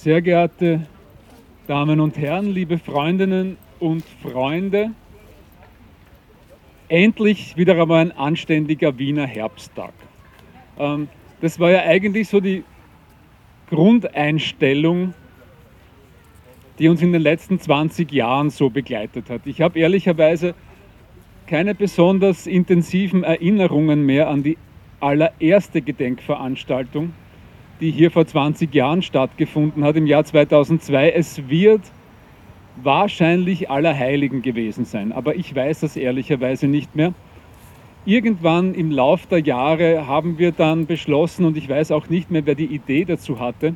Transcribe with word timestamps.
Sehr 0.00 0.22
geehrte 0.22 0.86
Damen 1.66 1.98
und 1.98 2.16
Herren, 2.16 2.46
liebe 2.46 2.78
Freundinnen 2.78 3.56
und 3.80 4.04
Freunde, 4.22 4.92
endlich 6.86 7.56
wieder 7.56 7.72
einmal 7.72 8.02
ein 8.02 8.12
anständiger 8.12 8.96
Wiener 8.96 9.26
Herbsttag. 9.26 9.92
Ähm, 10.78 11.08
das 11.40 11.58
war 11.58 11.72
ja 11.72 11.80
eigentlich 11.80 12.28
so 12.28 12.38
die 12.38 12.62
Grundeinstellung, 13.70 15.14
die 16.78 16.86
uns 16.86 17.02
in 17.02 17.12
den 17.12 17.22
letzten 17.22 17.58
20 17.58 18.12
Jahren 18.12 18.50
so 18.50 18.70
begleitet 18.70 19.28
hat. 19.28 19.40
Ich 19.46 19.60
habe 19.60 19.80
ehrlicherweise 19.80 20.54
keine 21.48 21.74
besonders 21.74 22.46
intensiven 22.46 23.24
Erinnerungen 23.24 24.06
mehr 24.06 24.28
an 24.28 24.44
die 24.44 24.58
allererste 25.00 25.82
Gedenkveranstaltung, 25.82 27.14
die 27.80 27.90
hier 27.90 28.10
vor 28.10 28.26
20 28.26 28.74
Jahren 28.74 29.02
stattgefunden 29.02 29.84
hat, 29.84 29.96
im 29.96 30.06
Jahr 30.06 30.24
2002. 30.24 31.10
Es 31.10 31.48
wird 31.48 31.82
wahrscheinlich 32.82 33.70
Allerheiligen 33.70 34.42
gewesen 34.42 34.84
sein, 34.84 35.12
aber 35.12 35.36
ich 35.36 35.54
weiß 35.54 35.80
das 35.80 35.96
ehrlicherweise 35.96 36.66
nicht 36.66 36.96
mehr. 36.96 37.14
Irgendwann 38.04 38.74
im 38.74 38.90
Lauf 38.90 39.26
der 39.26 39.40
Jahre 39.40 40.06
haben 40.06 40.38
wir 40.38 40.52
dann 40.52 40.86
beschlossen, 40.86 41.44
und 41.44 41.56
ich 41.56 41.68
weiß 41.68 41.90
auch 41.92 42.08
nicht 42.08 42.30
mehr, 42.30 42.46
wer 42.46 42.54
die 42.54 42.66
Idee 42.66 43.04
dazu 43.04 43.38
hatte, 43.38 43.74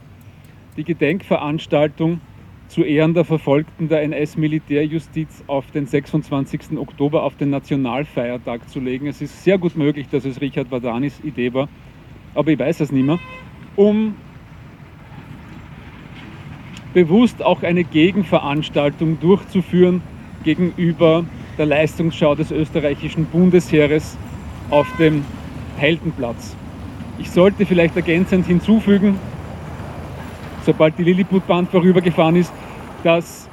die 0.77 0.85
Gedenkveranstaltung 0.85 2.21
zu 2.69 2.83
Ehren 2.83 3.13
der 3.13 3.25
Verfolgten 3.25 3.89
der 3.89 4.03
NS-Militärjustiz 4.03 5.45
auf 5.47 5.71
den 5.73 5.87
26. 5.87 6.79
Oktober 6.79 7.25
auf 7.25 7.37
den 7.37 7.51
Nationalfeiertag 7.51 8.67
zu 8.71 8.81
legen. 8.81 9.07
Es 9.07 9.21
ist 9.21 9.45
sehr 9.45 9.59
gut 9.59 9.77
möglich, 9.77 10.09
dass 10.09 10.25
es 10.25 10.41
Richard 10.41 10.71
Vadanis 10.71 11.21
Idee 11.23 11.53
war, 11.53 11.69
aber 12.35 12.53
ich 12.53 12.59
weiß 12.59 12.81
es 12.81 12.91
nicht 12.91 13.05
mehr 13.05 13.19
um 13.77 14.15
bewusst 16.95 17.43
auch 17.43 17.63
eine 17.63 17.85
Gegenveranstaltung 17.85 19.19
durchzuführen 19.21 20.03
gegenüber 20.45 21.25
der 21.59 21.67
Leistungsschau 21.67 22.35
des 22.35 22.51
österreichischen 22.51 23.27
Bundesheeres 23.27 24.17
auf 24.71 24.87
dem 24.99 25.25
Heldenplatz. 25.77 26.57
Ich 27.19 27.31
sollte 27.31 27.67
vielleicht 27.67 27.97
ergänzend 27.97 28.47
hinzufügen, 28.47 29.19
sobald 30.65 30.99
die 30.99 31.05
Lilliputbahn 31.05 31.67
vorübergefahren 31.67 32.37
ist, 32.37 32.53
dass 33.05 33.49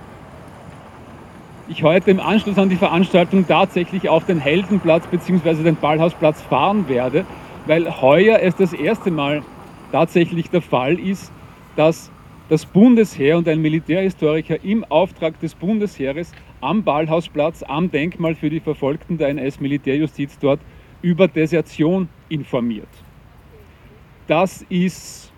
ich 1.67 1.83
heute 1.83 2.09
im 2.11 2.20
Anschluss 2.20 2.58
an 2.58 2.70
die 2.70 2.76
Veranstaltung 2.76 3.48
tatsächlich 3.48 4.09
auf 4.09 4.26
den 4.26 4.39
Heldenplatz 4.39 5.06
bzw. 5.08 5.64
den 5.64 5.76
Ballhausplatz 5.76 6.42
fahren 6.42 6.89
werde, 6.89 7.26
weil 7.67 8.02
heuer 8.02 8.39
es 8.42 8.56
das 8.56 8.73
erste 8.73 9.11
Mal 9.11 9.44
tatsächlich 9.92 10.50
der 10.50 10.62
Fall 10.62 11.00
ist, 11.00 11.32
dass 11.76 12.12
das 12.50 12.66
Bundesheer 12.66 13.38
und 13.38 13.48
ein 13.48 13.62
Militärhistoriker 13.62 14.64
im 14.64 14.84
Auftrag 14.86 15.40
des 15.40 15.54
Bundesheeres 15.54 16.32
am 16.62 16.84
Ballhausplatz, 16.84 17.64
am 17.64 17.92
Denkmal 17.92 18.36
für 18.36 18.50
die 18.50 18.60
Verfolgten 18.60 19.17
der 19.17 19.30
NS-Militärjustiz 19.30 20.38
dort 20.40 20.60
über 21.02 21.28
Desertion 21.28 22.10
informiert. 22.28 22.90
Das 24.28 24.64
ist, 24.70 25.32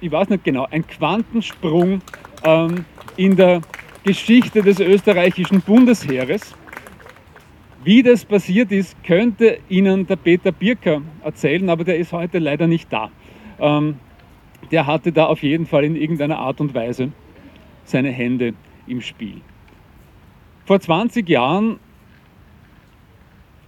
ich 0.00 0.10
weiß 0.10 0.28
nicht 0.28 0.44
genau, 0.44 0.66
ein 0.70 0.86
Quantensprung 0.86 2.00
ähm, 2.44 2.84
in 3.16 3.36
der 3.36 3.60
Geschichte 4.04 4.62
des 4.62 4.80
österreichischen 4.80 5.60
Bundesheeres. 5.60 6.54
Wie 7.84 8.02
das 8.02 8.24
passiert 8.24 8.72
ist, 8.72 9.04
könnte 9.04 9.58
Ihnen 9.68 10.06
der 10.06 10.16
Peter 10.16 10.52
Birker 10.52 11.02
erzählen, 11.22 11.68
aber 11.68 11.84
der 11.84 11.98
ist 11.98 12.14
heute 12.14 12.38
leider 12.38 12.66
nicht 12.66 12.90
da. 12.90 13.10
Ähm, 13.58 13.96
der 14.70 14.86
hatte 14.86 15.12
da 15.12 15.26
auf 15.26 15.42
jeden 15.42 15.66
Fall 15.66 15.84
in 15.84 15.94
irgendeiner 15.94 16.38
Art 16.38 16.62
und 16.62 16.72
Weise 16.72 17.12
seine 17.84 18.10
Hände 18.10 18.54
im 18.86 19.02
Spiel. 19.02 19.42
Vor 20.64 20.80
20 20.80 21.28
Jahren 21.28 21.78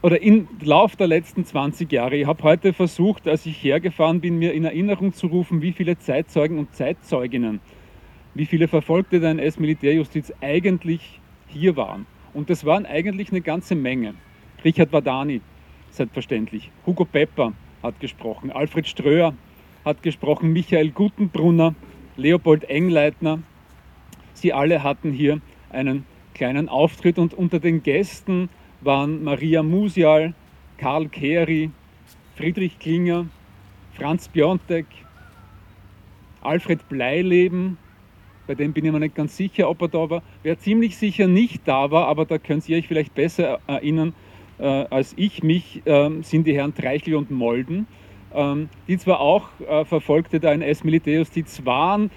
oder 0.01 0.23
im 0.23 0.49
Lauf 0.63 0.97
der 0.97 1.09
letzten 1.09 1.45
20 1.45 1.93
Jahre, 1.93 2.17
ich 2.17 2.27
habe 2.27 2.43
heute 2.43 2.73
versucht, 2.73 3.29
als 3.29 3.45
ich 3.45 3.63
hergefahren 3.63 4.23
bin, 4.23 4.39
mir 4.39 4.55
in 4.55 4.65
Erinnerung 4.65 5.13
zu 5.13 5.27
rufen, 5.27 5.61
wie 5.61 5.73
viele 5.73 5.99
Zeitzeugen 5.99 6.59
und 6.59 6.75
Zeitzeuginnen, 6.75 7.61
wie 8.33 8.47
viele 8.47 8.67
Verfolgte 8.67 9.21
der 9.21 9.33
NS-Militärjustiz 9.33 10.33
eigentlich 10.41 11.21
hier 11.49 11.77
waren. 11.77 12.07
Und 12.37 12.51
das 12.51 12.67
waren 12.67 12.85
eigentlich 12.85 13.31
eine 13.31 13.41
ganze 13.41 13.75
Menge. 13.75 14.13
Richard 14.63 14.93
Wadani, 14.93 15.41
selbstverständlich. 15.89 16.71
Hugo 16.85 17.07
Pepper 17.07 17.55
hat 17.83 17.99
gesprochen. 17.99 18.53
Alfred 18.53 18.87
Ströer 18.87 19.33
hat 19.87 20.03
gesprochen. 20.03 20.53
Michael 20.53 20.91
Gutenbrunner, 20.91 21.75
Leopold 22.19 22.65
Engleitner. 22.65 23.39
Sie 24.35 24.53
alle 24.53 24.83
hatten 24.83 25.13
hier 25.13 25.41
einen 25.71 26.05
kleinen 26.35 26.69
Auftritt 26.69 27.19
und 27.19 27.33
unter 27.33 27.59
den 27.59 27.83
Gästen 27.83 28.51
waren 28.83 29.25
Maria 29.25 29.63
Musial, 29.63 30.35
Karl 30.77 31.09
Kehri, 31.09 31.71
Friedrich 32.37 32.79
Klinger, 32.79 33.25
Franz 33.95 34.29
Biontek, 34.29 34.85
Alfred 36.43 36.87
Bleileben, 36.91 37.79
bei 38.47 38.55
dem 38.55 38.73
bin 38.73 38.85
ich 38.85 38.93
mir 38.93 39.01
nicht 39.01 39.15
ganz 39.15 39.37
sicher, 39.37 39.69
ob 39.69 39.83
er 39.83 39.89
da 39.89 40.11
war. 40.11 40.23
Wer 40.43 40.59
ziemlich 40.59 40.97
sicher 40.97 41.27
nicht 41.27 41.67
da 41.67 41.91
war, 41.91 42.09
aber 42.09 42.25
da 42.25 42.39
könnt 42.39 42.69
ihr 42.69 42.79
euch 42.79 42.87
vielleicht 42.87 43.15
besser 43.15 43.61
erinnern 43.67 44.15
äh, 44.59 44.65
als 44.65 45.15
ich 45.17 45.43
mich, 45.43 45.83
äh, 45.87 46.11
sind 46.23 46.47
die 46.47 46.55
Herren 46.55 46.75
Treichel 46.75 47.15
und 47.15 47.31
Molden, 47.31 47.87
ähm, 48.35 48.69
die 48.89 48.99
zwar 48.99 49.21
auch 49.21 49.49
äh, 49.61 49.85
Verfolgte 49.85 50.41
der 50.41 50.53
NS-Militärjustiz 50.53 51.65
waren, 51.65 52.11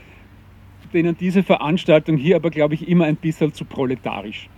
denen 0.93 1.17
diese 1.17 1.43
Veranstaltung 1.43 2.17
hier 2.17 2.35
aber, 2.35 2.49
glaube 2.49 2.73
ich, 2.73 2.87
immer 2.87 3.05
ein 3.05 3.15
bisschen 3.15 3.53
zu 3.53 3.65
proletarisch 3.65 4.49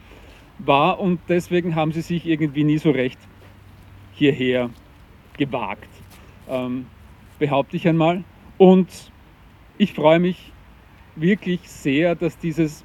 war 0.59 0.99
und 0.99 1.19
deswegen 1.27 1.75
haben 1.75 1.91
sie 1.91 2.01
sich 2.01 2.25
irgendwie 2.25 2.63
nie 2.63 2.77
so 2.77 2.91
recht 2.91 3.19
hierher 4.13 4.69
gewagt, 5.37 5.89
ähm, 6.49 6.85
behaupte 7.39 7.75
ich 7.75 7.87
einmal. 7.87 8.23
Und 8.57 9.11
ich 9.77 9.93
freue 9.93 10.19
mich 10.19 10.51
wirklich 11.15 11.61
sehr, 11.69 12.15
dass 12.15 12.37
dieses 12.37 12.83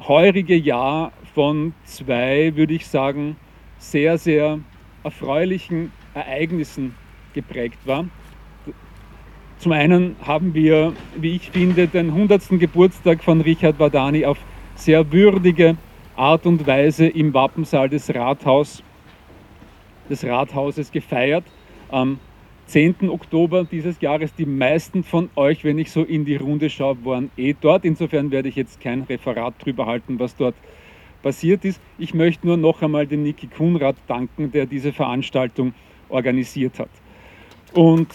heurige 0.00 0.56
Jahr 0.56 1.12
von 1.34 1.74
zwei, 1.84 2.54
würde 2.56 2.74
ich 2.74 2.86
sagen, 2.86 3.36
sehr, 3.78 4.18
sehr 4.18 4.58
erfreulichen 5.04 5.92
Ereignissen 6.14 6.94
geprägt 7.34 7.78
war. 7.84 8.06
Zum 9.58 9.72
einen 9.72 10.16
haben 10.22 10.54
wir, 10.54 10.92
wie 11.16 11.36
ich 11.36 11.50
finde, 11.50 11.88
den 11.88 12.10
100. 12.10 12.58
Geburtstag 12.58 13.24
von 13.24 13.40
Richard 13.40 13.78
Wadani 13.78 14.26
auf 14.26 14.38
sehr 14.74 15.10
würdige 15.12 15.76
Art 16.14 16.46
und 16.46 16.66
Weise 16.66 17.06
im 17.06 17.32
Wappensaal 17.32 17.88
des, 17.88 18.14
Rathaus, 18.14 18.82
des 20.10 20.24
Rathauses 20.24 20.90
gefeiert. 20.92 21.44
Am 21.90 22.18
10. 22.66 23.08
Oktober 23.08 23.64
dieses 23.64 24.00
Jahres. 24.00 24.34
Die 24.34 24.46
meisten 24.46 25.04
von 25.04 25.30
euch, 25.36 25.64
wenn 25.64 25.78
ich 25.78 25.90
so 25.90 26.02
in 26.02 26.24
die 26.24 26.36
Runde 26.36 26.68
schaue, 26.68 27.04
waren 27.04 27.30
eh 27.36 27.54
dort. 27.58 27.84
Insofern 27.84 28.30
werde 28.30 28.48
ich 28.48 28.56
jetzt 28.56 28.80
kein 28.80 29.02
Referat 29.02 29.54
darüber 29.60 29.86
halten, 29.86 30.18
was 30.18 30.36
dort 30.36 30.56
passiert 31.22 31.64
ist. 31.64 31.80
Ich 31.98 32.12
möchte 32.12 32.46
nur 32.46 32.56
noch 32.56 32.82
einmal 32.82 33.06
den 33.06 33.22
Niki 33.22 33.46
Kunrad 33.46 33.96
danken, 34.06 34.50
der 34.50 34.66
diese 34.66 34.92
Veranstaltung 34.92 35.74
organisiert 36.08 36.78
hat. 36.78 36.90
Und 37.72 38.08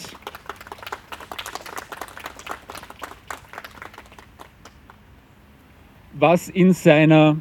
was 6.14 6.50
in 6.50 6.74
seiner 6.74 7.38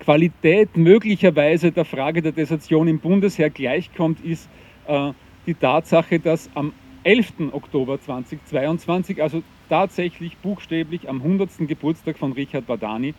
Qualität 0.00 0.76
möglicherweise 0.76 1.72
der 1.72 1.84
Frage 1.84 2.20
der 2.20 2.32
Desertion 2.32 2.88
im 2.88 2.98
Bundesheer 2.98 3.50
gleichkommt, 3.50 4.22
ist 4.24 4.48
äh, 4.86 5.12
die 5.46 5.54
Tatsache, 5.54 6.18
dass 6.18 6.50
am 6.54 6.72
11. 7.02 7.52
Oktober 7.52 8.00
2022, 8.00 9.22
also 9.22 9.42
tatsächlich 9.68 10.36
buchstäblich 10.38 11.08
am 11.08 11.16
100. 11.16 11.68
Geburtstag 11.68 12.18
von 12.18 12.32
Richard 12.32 12.66
Badani, 12.66 13.14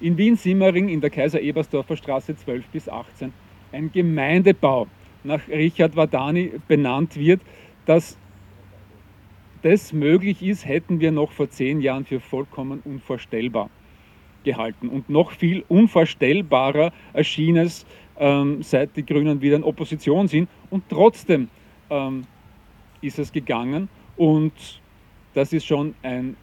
in 0.00 0.16
Wien-Simmering 0.16 0.88
in 0.88 1.00
der 1.00 1.10
Kaiser-Ebersdorfer 1.10 1.96
Straße 1.96 2.36
12 2.36 2.66
bis 2.68 2.88
18 2.88 3.32
ein 3.72 3.90
Gemeindebau 3.92 4.86
nach 5.24 5.46
Richard 5.48 5.96
Wadani 5.96 6.52
benannt 6.68 7.16
wird. 7.16 7.40
Dass 7.86 8.16
das 9.62 9.92
möglich 9.92 10.42
ist, 10.42 10.66
hätten 10.66 11.00
wir 11.00 11.10
noch 11.10 11.32
vor 11.32 11.50
zehn 11.50 11.80
Jahren 11.80 12.04
für 12.04 12.20
vollkommen 12.20 12.80
unvorstellbar 12.84 13.70
gehalten. 14.44 14.88
Und 14.88 15.10
noch 15.10 15.32
viel 15.32 15.64
unvorstellbarer 15.68 16.92
erschien 17.12 17.56
es, 17.56 17.84
ähm, 18.18 18.62
seit 18.62 18.96
die 18.96 19.04
Grünen 19.04 19.40
wieder 19.40 19.56
in 19.56 19.64
Opposition 19.64 20.28
sind. 20.28 20.48
Und 20.70 20.84
trotzdem 20.88 21.48
ähm, 21.90 22.24
ist 23.00 23.18
es 23.18 23.32
gegangen. 23.32 23.88
Und 24.16 24.52
das 25.34 25.52
ist 25.52 25.66
schon 25.66 25.94
ein 26.02 26.36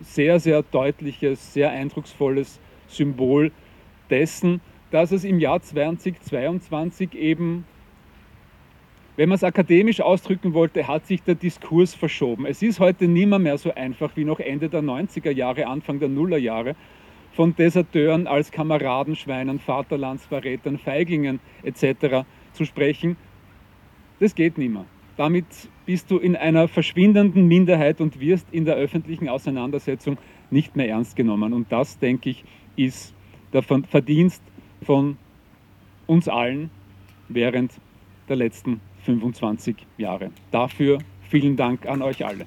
sehr, 0.00 0.40
sehr 0.40 0.62
deutliches, 0.62 1.52
sehr 1.52 1.70
eindrucksvolles 1.70 2.58
Symbol 2.88 3.52
dessen, 4.10 4.60
dass 4.90 5.12
es 5.12 5.24
im 5.24 5.40
Jahr 5.40 5.62
2022 5.62 7.14
eben, 7.14 7.64
Wenn 9.16 9.28
man 9.28 9.36
es 9.36 9.44
akademisch 9.44 10.00
ausdrücken 10.00 10.54
wollte, 10.54 10.88
hat 10.88 11.06
sich 11.06 11.22
der 11.22 11.34
Diskurs 11.34 11.94
verschoben. 11.94 12.46
Es 12.46 12.62
ist 12.62 12.80
heute 12.80 13.08
nimmer 13.08 13.38
mehr 13.38 13.58
so 13.58 13.72
einfach 13.74 14.16
wie 14.16 14.24
noch 14.24 14.40
Ende 14.40 14.68
der 14.68 14.82
90er 14.82 15.30
Jahre, 15.30 15.66
Anfang 15.66 16.00
der 16.00 16.08
Nullerjahre, 16.08 16.74
von 17.32 17.54
Deserteuren 17.54 18.26
als 18.26 18.50
Kameradenschweinen, 18.50 19.58
Vaterlandsverrätern, 19.58 20.78
Feiglingen 20.78 21.40
etc. 21.62 22.26
zu 22.52 22.64
sprechen. 22.64 23.16
Das 24.20 24.34
geht 24.34 24.58
nimmer. 24.58 24.84
Damit 25.16 25.46
bist 25.84 26.10
du 26.10 26.18
in 26.18 26.36
einer 26.36 26.68
verschwindenden 26.68 27.46
Minderheit 27.46 28.00
und 28.00 28.20
wirst 28.20 28.46
in 28.52 28.64
der 28.64 28.76
öffentlichen 28.76 29.28
Auseinandersetzung 29.28 30.16
nicht 30.50 30.76
mehr 30.76 30.88
ernst 30.88 31.16
genommen. 31.16 31.52
Und 31.52 31.70
das, 31.70 31.98
denke 31.98 32.30
ich, 32.30 32.44
ist 32.76 33.14
der 33.52 33.62
Verdienst 33.62 34.42
von 34.82 35.16
uns 36.06 36.28
allen 36.28 36.70
während 37.28 37.72
der 38.28 38.36
letzten 38.36 38.80
25 39.04 39.76
Jahre. 39.98 40.30
Dafür 40.50 40.98
vielen 41.28 41.56
Dank 41.56 41.86
an 41.86 42.02
euch 42.02 42.24
alle. 42.24 42.44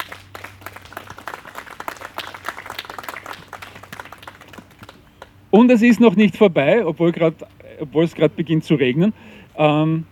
Und 5.51 5.71
es 5.71 5.81
ist 5.81 5.99
noch 5.99 6.15
nicht 6.15 6.35
vorbei, 6.35 6.85
obwohl 6.85 7.11
es 8.03 8.15
gerade 8.15 8.35
beginnt 8.35 8.63
zu 8.63 8.75
regnen. 8.75 9.13
Ähm, 9.57 10.05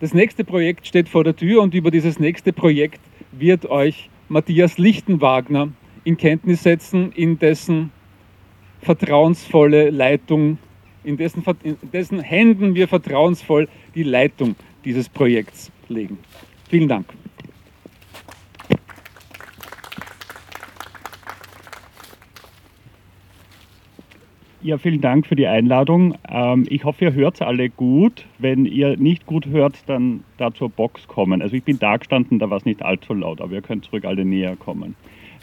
das 0.00 0.14
nächste 0.14 0.44
Projekt 0.44 0.86
steht 0.86 1.08
vor 1.08 1.24
der 1.24 1.34
Tür 1.34 1.62
und 1.62 1.74
über 1.74 1.90
dieses 1.90 2.20
nächste 2.20 2.52
Projekt 2.52 3.00
wird 3.32 3.66
euch 3.66 4.10
Matthias 4.28 4.78
Lichtenwagner 4.78 5.70
in 6.04 6.16
Kenntnis 6.16 6.62
setzen, 6.62 7.12
in 7.12 7.38
dessen 7.38 7.90
vertrauensvolle 8.80 9.90
Leitung, 9.90 10.58
in 11.02 11.16
dessen, 11.16 11.42
in 11.64 11.76
dessen 11.92 12.20
Händen 12.20 12.74
wir 12.74 12.86
vertrauensvoll 12.86 13.68
die 13.94 14.04
Leitung 14.04 14.54
dieses 14.84 15.08
Projekts 15.08 15.72
legen. 15.88 16.18
Vielen 16.68 16.88
Dank. 16.88 17.06
Ja, 24.68 24.76
vielen 24.76 25.00
Dank 25.00 25.26
für 25.26 25.34
die 25.34 25.46
Einladung. 25.46 26.14
Ähm, 26.28 26.66
ich 26.68 26.84
hoffe, 26.84 27.06
ihr 27.06 27.14
hört 27.14 27.40
alle 27.40 27.70
gut. 27.70 28.26
Wenn 28.38 28.66
ihr 28.66 28.98
nicht 28.98 29.24
gut 29.24 29.46
hört, 29.46 29.76
dann 29.86 30.24
da 30.36 30.52
zur 30.52 30.68
Box 30.68 31.08
kommen. 31.08 31.40
Also 31.40 31.56
ich 31.56 31.64
bin 31.64 31.78
da 31.78 31.96
gestanden, 31.96 32.38
da 32.38 32.50
war 32.50 32.58
es 32.58 32.66
nicht 32.66 32.82
allzu 32.82 33.14
laut, 33.14 33.40
aber 33.40 33.54
ihr 33.54 33.62
könnt 33.62 33.86
zurück 33.86 34.04
alle 34.04 34.26
näher 34.26 34.56
kommen. 34.56 34.94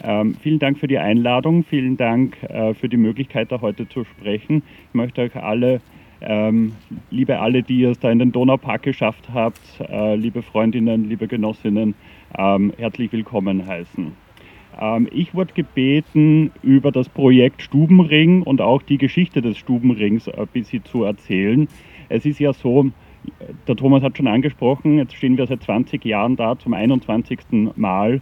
Ähm, 0.04 0.36
vielen 0.36 0.60
Dank 0.60 0.78
für 0.78 0.86
die 0.86 1.00
Einladung, 1.00 1.64
vielen 1.64 1.98
Dank 1.98 2.38
äh, 2.44 2.76
für 2.76 2.88
die 2.88 2.98
Möglichkeit, 2.98 3.52
da 3.52 3.62
heute 3.62 3.90
zu 3.90 4.04
sprechen. 4.04 4.62
Ich 4.90 4.94
möchte 4.94 5.24
euch 5.24 5.36
alle, 5.36 5.82
ähm, 6.22 6.74
liebe 7.10 7.40
alle, 7.40 7.64
die 7.64 7.80
ihr 7.80 7.90
es 7.90 8.00
da 8.00 8.12
in 8.12 8.20
den 8.20 8.32
Donaupark 8.32 8.84
geschafft 8.84 9.30
habt, 9.34 9.60
äh, 9.90 10.16
liebe 10.16 10.44
Freundinnen, 10.44 11.10
liebe 11.10 11.28
Genossinnen, 11.28 11.96
ähm, 12.38 12.74
herzlich 12.78 13.12
willkommen 13.12 13.66
heißen. 13.66 14.25
Ähm, 14.80 15.08
ich 15.12 15.34
wurde 15.34 15.54
gebeten, 15.54 16.52
über 16.64 16.92
das 16.92 17.10
Projekt 17.10 17.62
Stubenring 17.62 18.42
und 18.44 18.62
auch 18.62 18.82
die 18.82 18.98
Geschichte 18.98 19.42
des 19.42 19.58
Stubenrings 19.58 20.28
ein 20.28 20.48
bisschen 20.48 20.84
zu 20.86 21.04
erzählen. 21.04 21.68
Es 22.10 22.26
ist 22.26 22.40
ja 22.40 22.54
so, 22.54 22.92
der 23.68 23.76
Thomas 23.76 24.04
hat 24.04 24.18
schon 24.18 24.28
angesprochen, 24.28 24.98
jetzt 24.98 25.16
stehen 25.16 25.38
wir 25.38 25.48
seit 25.48 25.64
20 25.64 26.04
Jahren 26.06 26.36
da 26.36 26.58
zum 26.58 26.74
21. 26.74 27.40
Mal. 27.76 28.22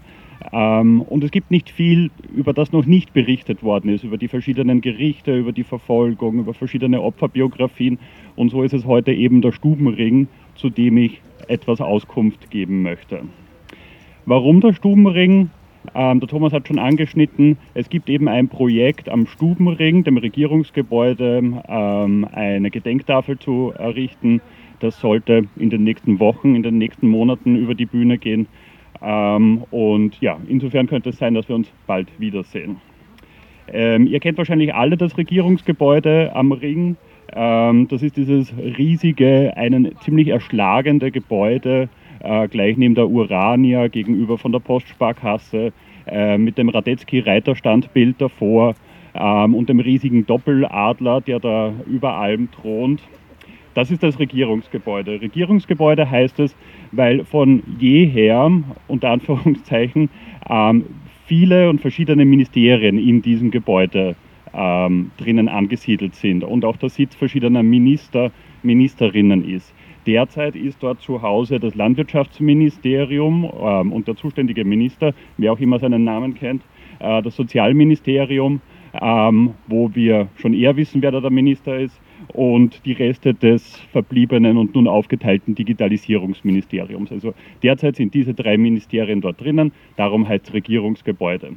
Ähm, 0.51 1.01
und 1.01 1.23
es 1.23 1.31
gibt 1.31 1.51
nicht 1.51 1.69
viel, 1.69 2.11
über 2.35 2.53
das 2.53 2.71
noch 2.71 2.85
nicht 2.85 3.13
berichtet 3.13 3.63
worden 3.63 3.89
ist, 3.89 4.03
über 4.03 4.17
die 4.17 4.27
verschiedenen 4.27 4.81
Gerichte, 4.81 5.37
über 5.37 5.51
die 5.51 5.63
Verfolgung, 5.63 6.39
über 6.39 6.53
verschiedene 6.53 7.01
Opferbiografien. 7.01 7.99
Und 8.35 8.49
so 8.49 8.63
ist 8.63 8.73
es 8.73 8.85
heute 8.85 9.13
eben 9.13 9.41
der 9.41 9.51
Stubenring, 9.51 10.27
zu 10.55 10.69
dem 10.69 10.97
ich 10.97 11.21
etwas 11.47 11.81
Auskunft 11.81 12.51
geben 12.51 12.81
möchte. 12.81 13.21
Warum 14.25 14.61
der 14.61 14.73
Stubenring? 14.73 15.49
Ähm, 15.95 16.19
der 16.19 16.29
Thomas 16.29 16.53
hat 16.53 16.67
schon 16.67 16.79
angeschnitten, 16.79 17.57
es 17.73 17.89
gibt 17.89 18.09
eben 18.09 18.27
ein 18.27 18.47
Projekt 18.47 19.09
am 19.09 19.27
Stubenring, 19.27 20.03
dem 20.03 20.17
Regierungsgebäude, 20.17 21.41
ähm, 21.67 22.27
eine 22.31 22.71
Gedenktafel 22.71 23.37
zu 23.37 23.73
errichten. 23.77 24.41
Das 24.79 24.99
sollte 24.99 25.43
in 25.57 25.69
den 25.69 25.83
nächsten 25.83 26.19
Wochen, 26.19 26.55
in 26.55 26.63
den 26.63 26.77
nächsten 26.77 27.07
Monaten 27.07 27.55
über 27.55 27.75
die 27.75 27.85
Bühne 27.85 28.17
gehen. 28.17 28.47
Ähm, 29.01 29.63
und 29.71 30.19
ja, 30.21 30.37
insofern 30.47 30.87
könnte 30.87 31.09
es 31.09 31.17
sein, 31.17 31.33
dass 31.33 31.47
wir 31.49 31.55
uns 31.55 31.71
bald 31.85 32.07
wiedersehen. 32.19 32.77
Ähm, 33.71 34.07
ihr 34.07 34.19
kennt 34.19 34.37
wahrscheinlich 34.37 34.73
alle 34.73 34.97
das 34.97 35.17
Regierungsgebäude 35.17 36.35
am 36.35 36.51
Ring. 36.51 36.97
Ähm, 37.33 37.87
das 37.87 38.03
ist 38.03 38.17
dieses 38.17 38.53
riesige, 38.57 39.53
einen 39.55 39.97
ziemlich 39.99 40.29
erschlagende 40.29 41.11
Gebäude, 41.11 41.89
äh, 42.23 42.47
gleich 42.47 42.77
neben 42.77 42.95
der 42.95 43.09
Urania 43.09 43.87
gegenüber 43.87 44.37
von 44.37 44.51
der 44.51 44.59
Postsparkasse, 44.59 45.71
äh, 46.07 46.37
mit 46.37 46.57
dem 46.57 46.69
Radetzky-Reiterstandbild 46.69 48.19
davor 48.19 48.75
ähm, 49.13 49.55
und 49.55 49.69
dem 49.69 49.79
riesigen 49.79 50.25
Doppeladler, 50.25 51.21
der 51.21 51.39
da 51.39 51.73
über 51.87 52.15
allem 52.15 52.49
thront. 52.51 53.01
Das 53.73 53.89
ist 53.89 54.03
das 54.03 54.19
Regierungsgebäude. 54.19 55.21
Regierungsgebäude 55.21 56.09
heißt 56.09 56.39
es, 56.39 56.55
weil 56.91 57.23
von 57.25 57.63
jeher, 57.79 58.51
unter 58.87 59.09
Anführungszeichen, 59.09 60.09
ähm, 60.49 60.85
viele 61.25 61.69
und 61.69 61.81
verschiedene 61.81 62.25
Ministerien 62.25 62.97
in 62.97 63.21
diesem 63.21 63.49
Gebäude 63.49 64.15
ähm, 64.53 65.11
drinnen 65.17 65.47
angesiedelt 65.47 66.15
sind 66.15 66.43
und 66.43 66.65
auch 66.65 66.77
der 66.77 66.89
Sitz 66.89 67.15
verschiedener 67.15 67.63
Minister, 67.63 68.31
Ministerinnen 68.61 69.43
ist. 69.47 69.73
Derzeit 70.05 70.55
ist 70.55 70.81
dort 70.81 71.01
zu 71.01 71.21
Hause 71.21 71.59
das 71.59 71.75
Landwirtschaftsministerium 71.75 73.49
ähm, 73.61 73.91
und 73.93 74.07
der 74.07 74.15
zuständige 74.15 74.65
Minister, 74.65 75.13
wer 75.37 75.53
auch 75.53 75.59
immer 75.59 75.79
seinen 75.79 76.03
Namen 76.03 76.33
kennt, 76.35 76.63
äh, 76.99 77.21
das 77.21 77.35
Sozialministerium, 77.35 78.61
ähm, 79.01 79.51
wo 79.67 79.93
wir 79.93 80.27
schon 80.35 80.53
eher 80.53 80.75
wissen, 80.75 81.01
wer 81.01 81.11
da 81.11 81.21
der 81.21 81.31
Minister 81.31 81.79
ist, 81.79 81.99
und 82.31 82.85
die 82.85 82.93
Reste 82.93 83.33
des 83.33 83.75
verbliebenen 83.91 84.57
und 84.57 84.75
nun 84.75 84.87
aufgeteilten 84.87 85.55
Digitalisierungsministeriums. 85.55 87.11
Also 87.11 87.33
derzeit 87.61 87.97
sind 87.97 88.13
diese 88.13 88.33
drei 88.33 88.57
Ministerien 88.57 89.21
dort 89.21 89.41
drinnen, 89.41 89.71
darum 89.97 90.27
heißt 90.27 90.47
es 90.47 90.53
Regierungsgebäude. 90.53 91.53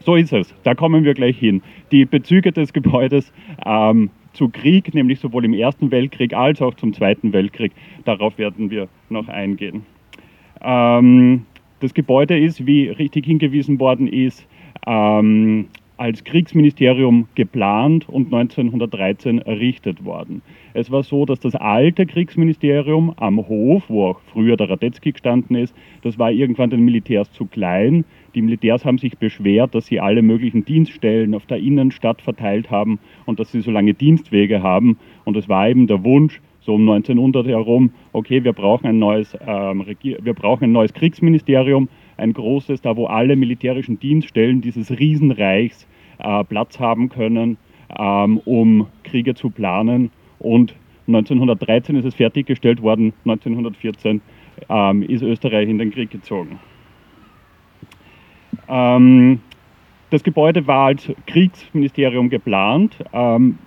So 0.00 0.14
ist 0.14 0.32
es, 0.32 0.54
da 0.62 0.74
kommen 0.74 1.04
wir 1.04 1.14
gleich 1.14 1.38
hin. 1.38 1.62
Die 1.92 2.04
Bezüge 2.04 2.52
des 2.52 2.72
Gebäudes 2.72 3.32
ähm, 3.66 4.10
zu 4.38 4.48
Krieg, 4.48 4.94
nämlich 4.94 5.18
sowohl 5.18 5.44
im 5.44 5.52
Ersten 5.52 5.90
Weltkrieg 5.90 6.32
als 6.32 6.62
auch 6.62 6.74
zum 6.74 6.94
Zweiten 6.94 7.32
Weltkrieg, 7.32 7.72
darauf 8.04 8.38
werden 8.38 8.70
wir 8.70 8.88
noch 9.10 9.28
eingehen. 9.28 9.84
Ähm, 10.62 11.44
das 11.80 11.92
Gebäude 11.92 12.38
ist, 12.38 12.64
wie 12.64 12.88
richtig 12.88 13.26
hingewiesen 13.26 13.78
worden 13.80 14.06
ist, 14.06 14.46
ähm, 14.86 15.66
als 15.96 16.22
Kriegsministerium 16.22 17.26
geplant 17.34 18.08
und 18.08 18.32
1913 18.32 19.40
errichtet 19.40 20.04
worden. 20.04 20.42
Es 20.72 20.92
war 20.92 21.02
so, 21.02 21.26
dass 21.26 21.40
das 21.40 21.56
alte 21.56 22.06
Kriegsministerium 22.06 23.14
am 23.16 23.48
Hof, 23.48 23.84
wo 23.88 24.06
auch 24.06 24.20
früher 24.32 24.56
der 24.56 24.70
Radetzky 24.70 25.10
gestanden 25.10 25.56
ist, 25.56 25.74
das 26.02 26.16
war 26.16 26.30
irgendwann 26.30 26.70
den 26.70 26.84
Militärs 26.84 27.32
zu 27.32 27.46
klein. 27.46 28.04
Die 28.38 28.42
Militärs 28.42 28.84
haben 28.84 28.98
sich 28.98 29.18
beschwert, 29.18 29.74
dass 29.74 29.86
sie 29.86 29.98
alle 29.98 30.22
möglichen 30.22 30.64
Dienststellen 30.64 31.34
auf 31.34 31.46
der 31.46 31.56
Innenstadt 31.56 32.22
verteilt 32.22 32.70
haben 32.70 33.00
und 33.26 33.40
dass 33.40 33.50
sie 33.50 33.62
so 33.62 33.72
lange 33.72 33.94
Dienstwege 33.94 34.62
haben. 34.62 34.96
Und 35.24 35.36
es 35.36 35.48
war 35.48 35.68
eben 35.68 35.88
der 35.88 36.04
Wunsch, 36.04 36.40
so 36.60 36.74
um 36.74 36.88
1900 36.88 37.48
herum, 37.48 37.90
okay, 38.12 38.44
wir 38.44 38.52
brauchen 38.52 38.86
ein 38.86 39.00
neues, 39.00 39.36
ähm, 39.44 39.84
wir 40.00 40.34
brauchen 40.34 40.66
ein 40.66 40.70
neues 40.70 40.94
Kriegsministerium, 40.94 41.88
ein 42.16 42.32
großes, 42.32 42.80
da 42.80 42.96
wo 42.96 43.06
alle 43.06 43.34
militärischen 43.34 43.98
Dienststellen 43.98 44.60
dieses 44.60 44.96
Riesenreichs 44.96 45.88
äh, 46.20 46.44
Platz 46.44 46.78
haben 46.78 47.08
können, 47.08 47.56
ähm, 47.98 48.38
um 48.44 48.86
Kriege 49.02 49.34
zu 49.34 49.50
planen. 49.50 50.12
Und 50.38 50.76
1913 51.08 51.96
ist 51.96 52.04
es 52.04 52.14
fertiggestellt 52.14 52.82
worden, 52.82 53.14
1914 53.24 54.20
ähm, 54.68 55.02
ist 55.02 55.22
Österreich 55.22 55.68
in 55.68 55.78
den 55.78 55.90
Krieg 55.90 56.12
gezogen. 56.12 56.60
Ähm, 58.68 59.40
das 60.10 60.22
Gebäude 60.22 60.66
war 60.66 60.86
als 60.86 61.10
Kriegsministerium 61.26 62.30
geplant. 62.30 62.96
Ähm, 63.12 63.58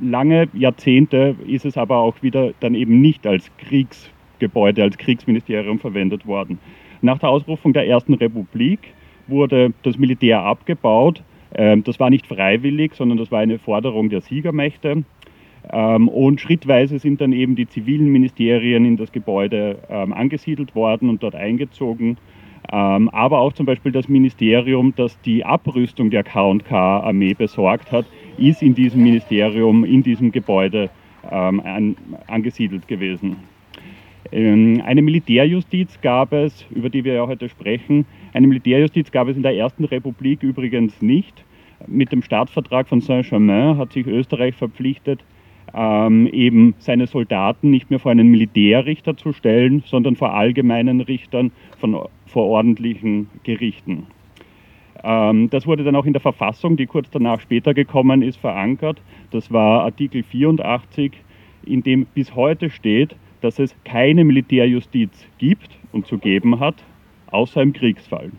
lange 0.00 0.48
Jahrzehnte 0.52 1.34
ist 1.46 1.64
es 1.64 1.76
aber 1.76 1.98
auch 1.98 2.22
wieder 2.22 2.52
dann 2.60 2.74
eben 2.74 3.00
nicht 3.00 3.26
als 3.26 3.50
Kriegsgebäude, 3.58 4.82
als 4.82 4.98
Kriegsministerium 4.98 5.78
verwendet 5.78 6.26
worden. 6.26 6.58
Nach 7.00 7.18
der 7.18 7.30
Ausrufung 7.30 7.72
der 7.72 7.86
Ersten 7.86 8.14
Republik 8.14 8.92
wurde 9.28 9.72
das 9.82 9.98
Militär 9.98 10.42
abgebaut. 10.42 11.22
Ähm, 11.54 11.84
das 11.84 11.98
war 11.98 12.10
nicht 12.10 12.26
freiwillig, 12.26 12.94
sondern 12.94 13.18
das 13.18 13.30
war 13.30 13.40
eine 13.40 13.58
Forderung 13.58 14.10
der 14.10 14.20
Siegermächte. 14.20 15.04
Ähm, 15.72 16.08
und 16.08 16.40
schrittweise 16.40 16.98
sind 16.98 17.20
dann 17.20 17.32
eben 17.32 17.56
die 17.56 17.68
zivilen 17.68 18.08
Ministerien 18.08 18.84
in 18.84 18.96
das 18.96 19.12
Gebäude 19.12 19.78
ähm, 19.88 20.12
angesiedelt 20.12 20.74
worden 20.74 21.08
und 21.08 21.22
dort 21.22 21.34
eingezogen. 21.34 22.16
Aber 22.70 23.38
auch 23.38 23.52
zum 23.54 23.66
Beispiel 23.66 23.92
das 23.92 24.08
Ministerium, 24.08 24.92
das 24.94 25.18
die 25.22 25.44
Abrüstung 25.44 26.10
der 26.10 26.22
KK-Armee 26.22 27.34
besorgt 27.34 27.90
hat, 27.92 28.04
ist 28.36 28.62
in 28.62 28.74
diesem 28.74 29.02
Ministerium, 29.02 29.84
in 29.84 30.02
diesem 30.02 30.32
Gebäude 30.32 30.90
ähm, 31.30 31.60
an, 31.60 31.96
angesiedelt 32.26 32.86
gewesen. 32.86 33.36
Ähm, 34.32 34.82
eine 34.84 35.02
Militärjustiz 35.02 35.98
gab 36.00 36.32
es, 36.32 36.66
über 36.70 36.90
die 36.90 37.04
wir 37.04 37.14
ja 37.14 37.26
heute 37.26 37.48
sprechen, 37.48 38.04
eine 38.34 38.46
Militärjustiz 38.46 39.10
gab 39.10 39.28
es 39.28 39.36
in 39.36 39.42
der 39.42 39.56
Ersten 39.56 39.84
Republik 39.84 40.42
übrigens 40.42 41.00
nicht. 41.00 41.44
Mit 41.86 42.12
dem 42.12 42.22
Staatsvertrag 42.22 42.88
von 42.88 43.00
Saint-Germain 43.00 43.78
hat 43.78 43.92
sich 43.92 44.06
Österreich 44.06 44.54
verpflichtet, 44.54 45.20
ähm, 45.74 46.26
eben 46.26 46.74
seine 46.78 47.06
Soldaten 47.06 47.70
nicht 47.70 47.90
mehr 47.90 47.98
vor 47.98 48.12
einen 48.12 48.28
Militärrichter 48.28 49.16
zu 49.16 49.32
stellen, 49.32 49.82
sondern 49.86 50.16
vor 50.16 50.34
allgemeinen 50.34 51.00
Richtern 51.00 51.52
von, 51.78 52.06
vor 52.26 52.46
ordentlichen 52.46 53.28
Gerichten. 53.42 54.06
Ähm, 55.04 55.50
das 55.50 55.66
wurde 55.66 55.84
dann 55.84 55.96
auch 55.96 56.06
in 56.06 56.12
der 56.12 56.22
Verfassung, 56.22 56.76
die 56.76 56.86
kurz 56.86 57.10
danach 57.10 57.40
später 57.40 57.74
gekommen 57.74 58.22
ist, 58.22 58.36
verankert. 58.38 59.00
Das 59.30 59.52
war 59.52 59.84
Artikel 59.84 60.22
84, 60.22 61.12
in 61.64 61.82
dem 61.82 62.06
bis 62.06 62.34
heute 62.34 62.70
steht, 62.70 63.14
dass 63.40 63.58
es 63.58 63.74
keine 63.84 64.24
Militärjustiz 64.24 65.26
gibt 65.38 65.78
und 65.92 66.06
zu 66.06 66.18
geben 66.18 66.58
hat, 66.58 66.76
außer 67.30 67.62
im 67.62 67.72
Kriegsfall. 67.72 68.32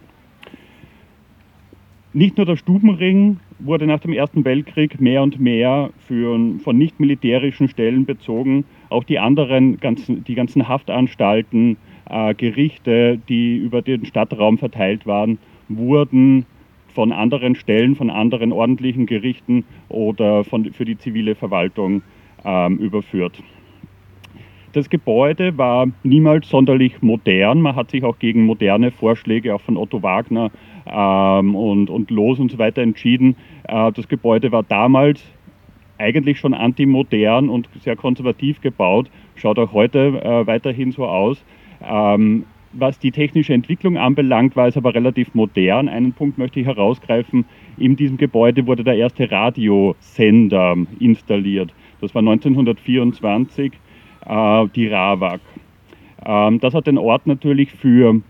Nicht 2.12 2.38
nur 2.38 2.46
der 2.46 2.58
Stubenring 2.58 3.40
wurde 3.60 3.86
nach 3.86 4.00
dem 4.00 4.14
Ersten 4.14 4.46
Weltkrieg 4.46 5.00
mehr 5.00 5.22
und 5.22 5.40
mehr 5.40 5.90
für, 6.08 6.40
von 6.64 6.78
nicht 6.78 7.00
militärischen 7.00 7.68
Stellen 7.68 8.06
bezogen. 8.06 8.66
Auch 8.90 9.04
die 9.04 9.20
anderen, 9.20 9.80
ganzen, 9.80 10.24
die 10.24 10.36
ganzen 10.36 10.68
Haftanstalten, 10.68 11.78
äh, 12.10 12.34
Gerichte, 12.34 13.20
die 13.30 13.58
über 13.58 13.82
den 13.82 14.06
Stadtraum 14.06 14.58
verteilt 14.58 15.06
waren, 15.06 15.38
wurden 15.68 16.46
von 16.94 17.12
anderen 17.12 17.56
Stellen, 17.56 17.96
von 17.96 18.10
anderen 18.10 18.52
ordentlichen 18.52 19.06
Gerichten 19.06 19.64
oder 19.90 20.44
von, 20.44 20.74
für 20.74 20.86
die 20.86 20.98
zivile 20.98 21.36
Verwaltung 21.36 22.02
ähm, 22.44 22.78
überführt. 22.78 23.42
Das 24.74 24.90
Gebäude 24.90 25.58
war 25.58 25.88
niemals 26.04 26.48
sonderlich 26.48 27.02
modern. 27.02 27.62
Man 27.62 27.76
hat 27.76 27.90
sich 27.90 28.04
auch 28.04 28.20
gegen 28.20 28.46
moderne 28.46 28.92
Vorschläge 28.92 29.56
auch 29.56 29.62
von 29.62 29.78
Otto 29.78 30.04
Wagner 30.04 30.52
ähm, 30.92 31.56
und, 31.56 31.90
und 31.90 32.12
Los 32.12 32.40
und 32.40 32.52
so 32.52 32.58
weiter 32.58 32.82
entschieden. 32.82 33.36
Äh, 33.68 33.92
das 33.92 34.08
Gebäude 34.08 34.52
war 34.52 34.64
damals 34.64 35.22
eigentlich 35.98 36.40
schon 36.40 36.54
antimodern 36.54 37.50
und 37.50 37.70
sehr 37.82 37.96
konservativ 37.96 38.62
gebaut, 38.62 39.10
schaut 39.36 39.60
auch 39.60 39.74
heute 39.74 40.22
äh, 40.24 40.48
weiterhin 40.48 40.92
so 40.92 41.06
aus. 41.06 41.44
Ähm, 41.84 42.46
was 42.72 43.00
die 43.00 43.12
technische 43.12 43.54
Entwicklung 43.54 43.98
anbelangt, 43.98 44.56
war 44.56 44.68
es 44.68 44.78
aber 44.78 44.94
relativ 44.94 45.34
modern. 45.34 45.90
Einen 45.90 46.14
Punkt 46.14 46.38
möchte 46.38 46.60
ich 46.60 46.68
herausgreifen. 46.68 47.46
In 47.78 47.96
diesem 47.96 48.18
Gebäude 48.18 48.68
wurde 48.68 48.84
der 48.84 48.96
erste 48.96 49.30
Radiosender 49.30 50.76
installiert. 51.00 51.74
Das 52.00 52.14
war 52.14 52.20
1924, 52.20 53.74
äh, 54.26 54.68
die 54.76 54.88
RAWAG. 54.88 55.40
Ähm, 56.26 56.60
das 56.60 56.74
hat 56.74 56.88
den 56.88 56.98
Ort 56.98 57.26
natürlich 57.26 57.72
für 57.72 58.22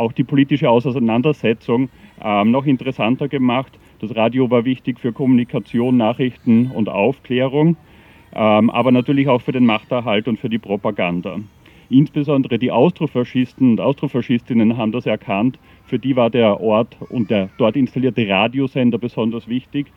auch 0.00 0.12
die 0.12 0.24
politische 0.24 0.68
Auseinandersetzung 0.68 1.90
ähm, 2.22 2.50
noch 2.50 2.66
interessanter 2.66 3.28
gemacht. 3.28 3.78
Das 4.00 4.16
Radio 4.16 4.50
war 4.50 4.64
wichtig 4.64 4.98
für 4.98 5.12
Kommunikation, 5.12 5.98
Nachrichten 5.98 6.70
und 6.72 6.88
Aufklärung, 6.88 7.76
ähm, 8.34 8.70
aber 8.70 8.92
natürlich 8.92 9.28
auch 9.28 9.42
für 9.42 9.52
den 9.52 9.66
Machterhalt 9.66 10.26
und 10.26 10.38
für 10.38 10.48
die 10.48 10.58
Propaganda. 10.58 11.38
Insbesondere 11.90 12.58
die 12.58 12.70
Austrofaschisten 12.70 13.72
und 13.72 13.80
Austrofaschistinnen 13.80 14.76
haben 14.76 14.92
das 14.92 15.06
erkannt. 15.06 15.58
Für 15.84 15.98
die 15.98 16.16
war 16.16 16.30
der 16.30 16.60
Ort 16.60 16.96
und 17.10 17.30
der 17.30 17.50
dort 17.58 17.76
installierte 17.76 18.26
Radiosender 18.26 18.96
besonders 18.96 19.48
wichtig. 19.48 19.88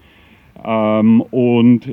Ähm, 0.66 1.22
und 1.22 1.88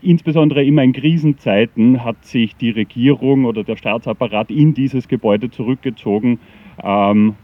insbesondere 0.00 0.64
immer 0.64 0.82
in 0.82 0.92
Krisenzeiten 0.92 2.04
hat 2.04 2.24
sich 2.24 2.56
die 2.56 2.70
Regierung 2.70 3.44
oder 3.44 3.64
der 3.64 3.76
Staatsapparat 3.76 4.50
in 4.50 4.72
dieses 4.72 5.08
Gebäude 5.08 5.50
zurückgezogen, 5.50 6.38
ähm, 6.82 7.34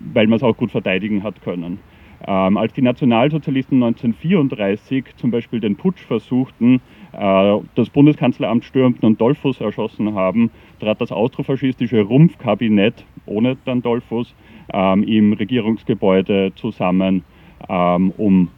weil 0.00 0.26
man 0.26 0.36
es 0.36 0.42
auch 0.42 0.56
gut 0.56 0.70
verteidigen 0.70 1.22
hat 1.22 1.42
können. 1.42 1.78
Ähm, 2.26 2.58
als 2.58 2.72
die 2.74 2.82
Nationalsozialisten 2.82 3.82
1934 3.82 5.16
zum 5.16 5.30
Beispiel 5.30 5.58
den 5.58 5.76
Putsch 5.76 6.04
versuchten, 6.04 6.82
äh, 7.12 7.58
das 7.74 7.88
Bundeskanzleramt 7.90 8.64
stürmten 8.64 9.06
und 9.06 9.20
Dollfuss 9.20 9.60
erschossen 9.60 10.14
haben, 10.14 10.50
trat 10.80 11.00
das 11.00 11.12
austrofaschistische 11.12 12.02
Rumpfkabinett 12.02 13.04
ohne 13.24 13.56
dann 13.64 13.80
Dollfuss 13.80 14.34
ähm, 14.72 15.02
im 15.04 15.32
Regierungsgebäude 15.32 16.52
zusammen, 16.56 17.24
ähm, 17.68 18.12
um 18.16 18.48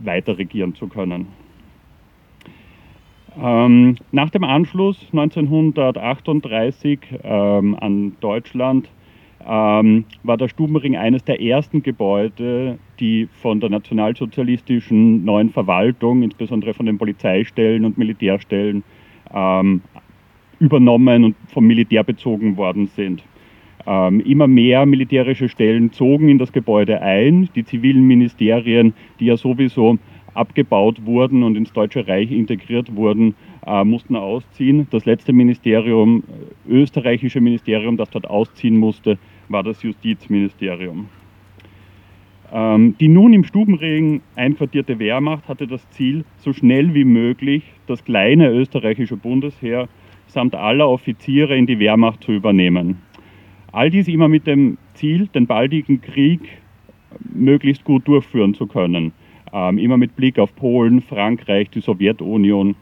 weiter 0.00 0.36
regieren 0.36 0.74
zu 0.74 0.88
können. 0.88 1.28
Ähm, 3.40 3.96
nach 4.10 4.30
dem 4.30 4.44
Anschluss 4.44 4.98
1938 5.12 6.98
ähm, 7.22 7.76
an 7.80 8.16
Deutschland 8.20 8.88
ähm, 9.46 10.04
war 10.22 10.36
der 10.36 10.48
Stubenring 10.48 10.96
eines 10.96 11.24
der 11.24 11.40
ersten 11.40 11.82
Gebäude, 11.82 12.78
die 13.00 13.28
von 13.40 13.60
der 13.60 13.70
nationalsozialistischen 13.70 15.24
neuen 15.24 15.50
Verwaltung, 15.50 16.22
insbesondere 16.22 16.74
von 16.74 16.86
den 16.86 16.98
Polizeistellen 16.98 17.84
und 17.84 17.98
Militärstellen, 17.98 18.84
ähm, 19.34 19.82
übernommen 20.58 21.24
und 21.24 21.36
vom 21.48 21.66
Militär 21.66 22.04
bezogen 22.04 22.56
worden 22.56 22.86
sind. 22.86 23.24
Ähm, 23.84 24.20
immer 24.20 24.46
mehr 24.46 24.86
militärische 24.86 25.48
Stellen 25.48 25.90
zogen 25.92 26.28
in 26.28 26.38
das 26.38 26.52
Gebäude 26.52 27.02
ein. 27.02 27.48
Die 27.56 27.64
zivilen 27.64 28.06
Ministerien, 28.06 28.94
die 29.18 29.26
ja 29.26 29.36
sowieso 29.36 29.98
abgebaut 30.34 31.04
wurden 31.04 31.42
und 31.42 31.56
ins 31.56 31.72
Deutsche 31.72 32.06
Reich 32.06 32.30
integriert 32.30 32.94
wurden, 32.94 33.34
äh, 33.66 33.84
mussten 33.84 34.16
ausziehen. 34.16 34.86
Das 34.90 35.04
letzte 35.04 35.32
Ministerium, 35.32 36.22
äh, 36.68 36.72
österreichische 36.72 37.40
Ministerium, 37.40 37.96
das 37.96 38.10
dort 38.10 38.28
ausziehen 38.28 38.76
musste, 38.76 39.18
war 39.48 39.62
das 39.62 39.82
Justizministerium. 39.82 41.08
Ähm, 42.52 42.96
die 42.98 43.08
nun 43.08 43.32
im 43.32 43.44
Stubenregen 43.44 44.20
einquartierte 44.36 44.98
Wehrmacht 44.98 45.48
hatte 45.48 45.66
das 45.66 45.88
Ziel, 45.90 46.24
so 46.38 46.52
schnell 46.52 46.94
wie 46.94 47.04
möglich 47.04 47.64
das 47.86 48.04
kleine 48.04 48.50
österreichische 48.50 49.16
Bundesheer 49.16 49.88
samt 50.26 50.54
aller 50.54 50.88
Offiziere 50.88 51.56
in 51.56 51.66
die 51.66 51.78
Wehrmacht 51.78 52.22
zu 52.24 52.32
übernehmen. 52.32 52.98
All 53.70 53.90
dies 53.90 54.08
immer 54.08 54.28
mit 54.28 54.46
dem 54.46 54.76
Ziel, 54.94 55.28
den 55.28 55.46
baldigen 55.46 56.00
Krieg 56.02 56.40
möglichst 57.34 57.84
gut 57.84 58.06
durchführen 58.06 58.54
zu 58.54 58.66
können. 58.66 59.12
Ähm, 59.52 59.78
immer 59.78 59.96
mit 59.96 60.16
Blick 60.16 60.38
auf 60.38 60.54
Polen, 60.54 61.00
Frankreich, 61.02 61.70
die 61.70 61.80
Sowjetunion 61.80 62.74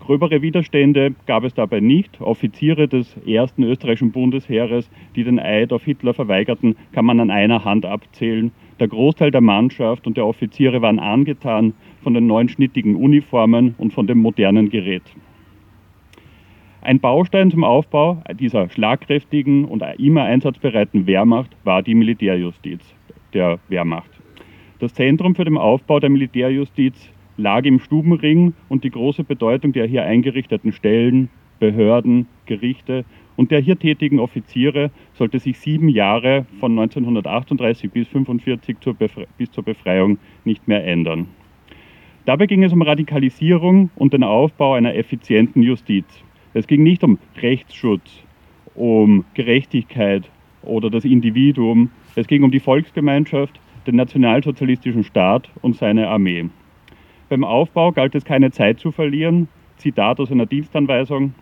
Gröbere 0.00 0.42
Widerstände 0.42 1.14
gab 1.26 1.44
es 1.44 1.54
dabei 1.54 1.80
nicht. 1.80 2.20
Offiziere 2.20 2.88
des 2.88 3.16
ersten 3.26 3.62
österreichischen 3.62 4.12
Bundesheeres, 4.12 4.90
die 5.14 5.24
den 5.24 5.38
Eid 5.38 5.72
auf 5.72 5.84
Hitler 5.84 6.14
verweigerten, 6.14 6.74
kann 6.92 7.04
man 7.04 7.20
an 7.20 7.30
einer 7.30 7.64
Hand 7.64 7.84
abzählen. 7.84 8.50
Der 8.80 8.88
Großteil 8.88 9.30
der 9.30 9.42
Mannschaft 9.42 10.06
und 10.06 10.16
der 10.16 10.26
Offiziere 10.26 10.80
waren 10.82 10.98
angetan 10.98 11.74
von 12.02 12.14
den 12.14 12.26
neuen 12.26 12.48
schnittigen 12.48 12.96
Uniformen 12.96 13.74
und 13.76 13.92
von 13.92 14.06
dem 14.06 14.18
modernen 14.18 14.70
Gerät. 14.70 15.02
Ein 16.82 16.98
Baustein 16.98 17.50
zum 17.50 17.62
Aufbau 17.62 18.22
dieser 18.32 18.70
schlagkräftigen 18.70 19.66
und 19.66 19.84
immer 19.98 20.24
einsatzbereiten 20.24 21.06
Wehrmacht 21.06 21.54
war 21.62 21.82
die 21.82 21.94
Militärjustiz 21.94 22.80
der 23.34 23.58
Wehrmacht. 23.68 24.10
Das 24.78 24.94
Zentrum 24.94 25.34
für 25.34 25.44
den 25.44 25.58
Aufbau 25.58 26.00
der 26.00 26.08
Militärjustiz 26.08 27.12
lag 27.40 27.64
im 27.64 27.80
Stubenring 27.80 28.54
und 28.68 28.84
die 28.84 28.90
große 28.90 29.24
Bedeutung 29.24 29.72
der 29.72 29.86
hier 29.86 30.04
eingerichteten 30.04 30.72
Stellen, 30.72 31.28
Behörden, 31.58 32.26
Gerichte 32.46 33.04
und 33.36 33.50
der 33.50 33.60
hier 33.60 33.78
tätigen 33.78 34.18
Offiziere 34.18 34.90
sollte 35.14 35.38
sich 35.38 35.58
sieben 35.58 35.88
Jahre 35.88 36.46
von 36.58 36.72
1938 36.72 37.90
bis 37.90 38.08
1945 38.08 38.80
zur 38.80 38.94
bis 39.38 39.50
zur 39.50 39.64
Befreiung 39.64 40.18
nicht 40.44 40.68
mehr 40.68 40.86
ändern. 40.86 41.28
Dabei 42.26 42.46
ging 42.46 42.62
es 42.62 42.72
um 42.72 42.82
Radikalisierung 42.82 43.90
und 43.96 44.12
den 44.12 44.24
Aufbau 44.24 44.74
einer 44.74 44.94
effizienten 44.94 45.62
Justiz. 45.62 46.04
Es 46.52 46.66
ging 46.66 46.82
nicht 46.82 47.02
um 47.02 47.18
Rechtsschutz, 47.40 48.24
um 48.74 49.24
Gerechtigkeit 49.34 50.30
oder 50.62 50.90
das 50.90 51.04
Individuum. 51.04 51.90
Es 52.16 52.26
ging 52.26 52.42
um 52.42 52.50
die 52.50 52.60
Volksgemeinschaft, 52.60 53.58
den 53.86 53.96
nationalsozialistischen 53.96 55.04
Staat 55.04 55.50
und 55.62 55.76
seine 55.76 56.08
Armee. 56.08 56.50
Beim 57.30 57.44
Aufbau 57.44 57.92
galt 57.92 58.16
es 58.16 58.24
keine 58.24 58.50
Zeit 58.50 58.80
zu 58.80 58.90
verlieren. 58.90 59.46
Zitat 59.76 60.18
aus 60.18 60.32
einer 60.32 60.46
Dienstanweisung. 60.46 61.32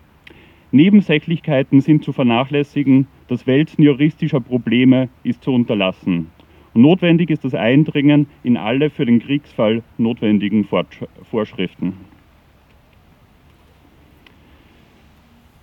Nebensächlichkeiten 0.71 1.81
sind 1.81 2.03
zu 2.03 2.13
vernachlässigen, 2.13 3.07
das 3.27 3.47
Wälzen 3.47 3.81
juristischer 3.81 4.39
Probleme 4.39 5.09
ist 5.23 5.43
zu 5.43 5.51
unterlassen. 5.51 6.27
Und 6.75 6.83
notwendig 6.83 7.31
ist 7.31 7.43
das 7.43 7.55
Eindringen 7.55 8.27
in 8.43 8.55
alle 8.55 8.91
für 8.91 9.07
den 9.07 9.19
Kriegsfall 9.19 9.81
notwendigen 9.97 10.67
Vorschriften. 11.23 11.93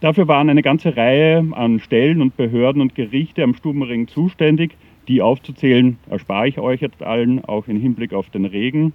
Dafür 0.01 0.27
waren 0.27 0.51
eine 0.51 0.63
ganze 0.63 0.97
Reihe 0.97 1.47
an 1.53 1.79
Stellen 1.79 2.21
und 2.21 2.37
Behörden 2.37 2.83
und 2.83 2.97
Gerichte 2.97 3.45
am 3.45 3.55
Stubenring 3.55 4.09
zuständig. 4.09 4.77
Die 5.07 5.23
aufzuzählen 5.23 5.99
erspare 6.11 6.49
ich 6.49 6.59
euch 6.59 6.81
jetzt 6.81 7.01
allen, 7.01 7.45
auch 7.45 7.69
im 7.69 7.81
Hinblick 7.81 8.13
auf 8.13 8.29
den 8.31 8.45
Regen. 8.45 8.93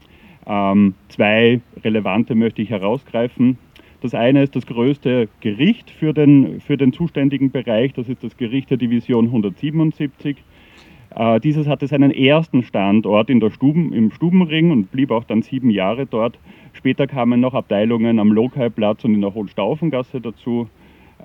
Ähm, 0.47 0.95
zwei 1.09 1.61
relevante 1.83 2.35
möchte 2.35 2.61
ich 2.61 2.69
herausgreifen. 2.69 3.57
Das 4.01 4.15
eine 4.15 4.43
ist 4.43 4.55
das 4.55 4.65
größte 4.65 5.29
Gericht 5.41 5.91
für 5.91 6.13
den, 6.13 6.59
für 6.59 6.75
den 6.75 6.91
zuständigen 6.91 7.51
Bereich, 7.51 7.93
das 7.93 8.09
ist 8.09 8.23
das 8.23 8.35
Gericht 8.35 8.71
der 8.71 8.77
Division 8.77 9.25
177. 9.27 10.37
Äh, 11.15 11.39
dieses 11.39 11.67
hatte 11.67 11.87
seinen 11.87 12.11
ersten 12.11 12.63
Standort 12.63 13.29
in 13.29 13.39
der 13.39 13.51
Stuben, 13.51 13.93
im 13.93 14.11
Stubenring 14.11 14.71
und 14.71 14.91
blieb 14.91 15.11
auch 15.11 15.23
dann 15.23 15.43
sieben 15.43 15.69
Jahre 15.69 16.07
dort. 16.07 16.39
Später 16.73 17.05
kamen 17.05 17.39
noch 17.39 17.53
Abteilungen 17.53 18.17
am 18.17 18.31
Lokaiplatz 18.31 19.03
und 19.03 19.13
in 19.13 19.21
der 19.21 19.33
Hohenstaufengasse 19.33 20.19
dazu. 20.19 20.67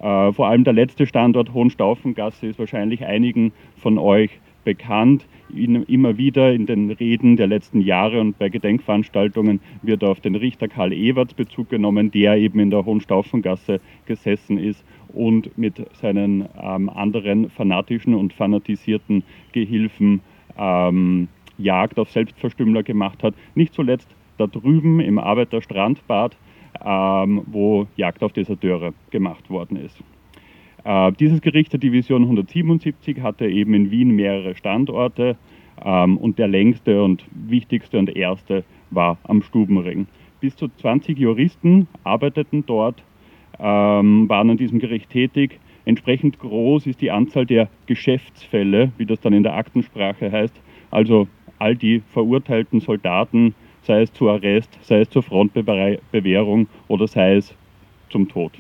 Äh, 0.03 0.33
vor 0.33 0.49
allem 0.49 0.65
der 0.65 0.75
letzte 0.75 1.07
Standort 1.07 1.55
Hohenstaufengasse 1.55 2.49
ist 2.49 2.59
wahrscheinlich 2.59 3.07
einigen 3.07 3.53
von 3.79 3.97
euch 3.97 4.31
bekannt. 4.67 5.25
Immer 5.49 6.19
wieder 6.19 6.53
in 6.53 6.67
den 6.67 6.91
Reden 6.91 7.37
der 7.37 7.47
letzten 7.47 7.81
Jahre 7.81 8.21
und 8.21 8.37
bei 8.37 8.49
Gedenkveranstaltungen 8.49 9.61
wird 9.81 10.03
auf 10.03 10.21
den 10.21 10.35
Richter 10.35 10.67
Karl 10.67 10.93
Ewerts 10.93 11.35
Bezug 11.35 11.71
genommen, 11.71 12.11
der 12.11 12.37
eben 12.37 12.59
in 12.59 12.71
der 12.71 12.85
Hohenstaufengasse 12.85 13.81
gesessen 14.07 14.59
ist 14.59 14.85
und 15.15 15.57
mit 15.57 15.87
seinen 15.95 16.47
ähm, 16.61 16.91
anderen 16.91 17.49
fanatischen 17.49 18.15
und 18.15 18.33
fanatisierten 18.33 19.23
Gehilfen 19.53 20.21
ähm, 20.59 21.29
Jagd 21.59 21.99
auf 22.01 22.11
Selbstverstümmler 22.11 22.83
gemacht 22.83 23.23
hat. 23.23 23.35
Nicht 23.55 23.73
zuletzt 23.73 24.09
da 24.37 24.49
drüben 24.49 24.99
im 24.99 25.19
Arbeiterstrandbad, 25.21 26.37
ähm, 26.85 27.43
wo 27.47 27.87
Jagd 27.97 28.25
auf 28.25 28.33
Deserteure 28.33 28.93
gemacht 29.11 29.49
worden 29.49 29.77
ist. 29.77 30.03
Äh, 30.87 31.13
dieses 31.19 31.41
Gericht 31.41 31.73
der 31.73 31.81
Division 31.81 32.23
177 32.23 33.21
hatte 33.21 33.49
eben 33.49 33.75
in 33.75 33.91
Wien 33.91 34.11
mehrere 34.11 34.55
Standorte 34.55 35.37
ähm, 35.85 36.17
und 36.17 36.39
der 36.39 36.47
längste 36.47 37.03
und 37.03 37.25
wichtigste 37.33 37.99
und 37.99 38.15
erste 38.15 38.63
war 38.91 39.19
am 39.25 39.43
Stubenring. 39.43 40.07
Bis 40.41 40.55
zu 40.55 40.69
20 40.69 41.19
Juristen 41.19 41.89
arbeiteten 42.05 42.65
dort, 42.67 43.03
ähm, 43.59 44.29
waren 44.29 44.51
an 44.51 44.59
diesem 44.59 44.79
Gericht 44.79 45.11
tätig. 45.11 45.59
Entsprechend 45.87 46.39
groß 46.39 46.87
ist 46.87 47.01
die 47.01 47.11
Anzahl 47.11 47.47
der 47.47 47.69
Geschäftsfälle, 47.87 48.93
wie 48.97 49.07
das 49.07 49.21
dann 49.21 49.33
in 49.33 49.43
der 49.43 49.57
Aktensprache 49.57 50.31
heißt, 50.31 50.55
also 50.93 51.27
all 51.59 51.75
die 51.75 52.01
verurteilten 52.13 52.79
Soldaten, 52.79 53.57
sei 53.83 54.03
es 54.03 54.13
zu 54.13 54.31
Arrest, 54.31 54.79
sei 54.83 55.01
es 55.01 55.11
zur 55.11 55.25
Frontbewährung 55.25 56.69
oder 56.87 57.09
sei 57.09 57.35
es 57.35 57.57
zum 58.09 58.29
Tod. 58.29 58.53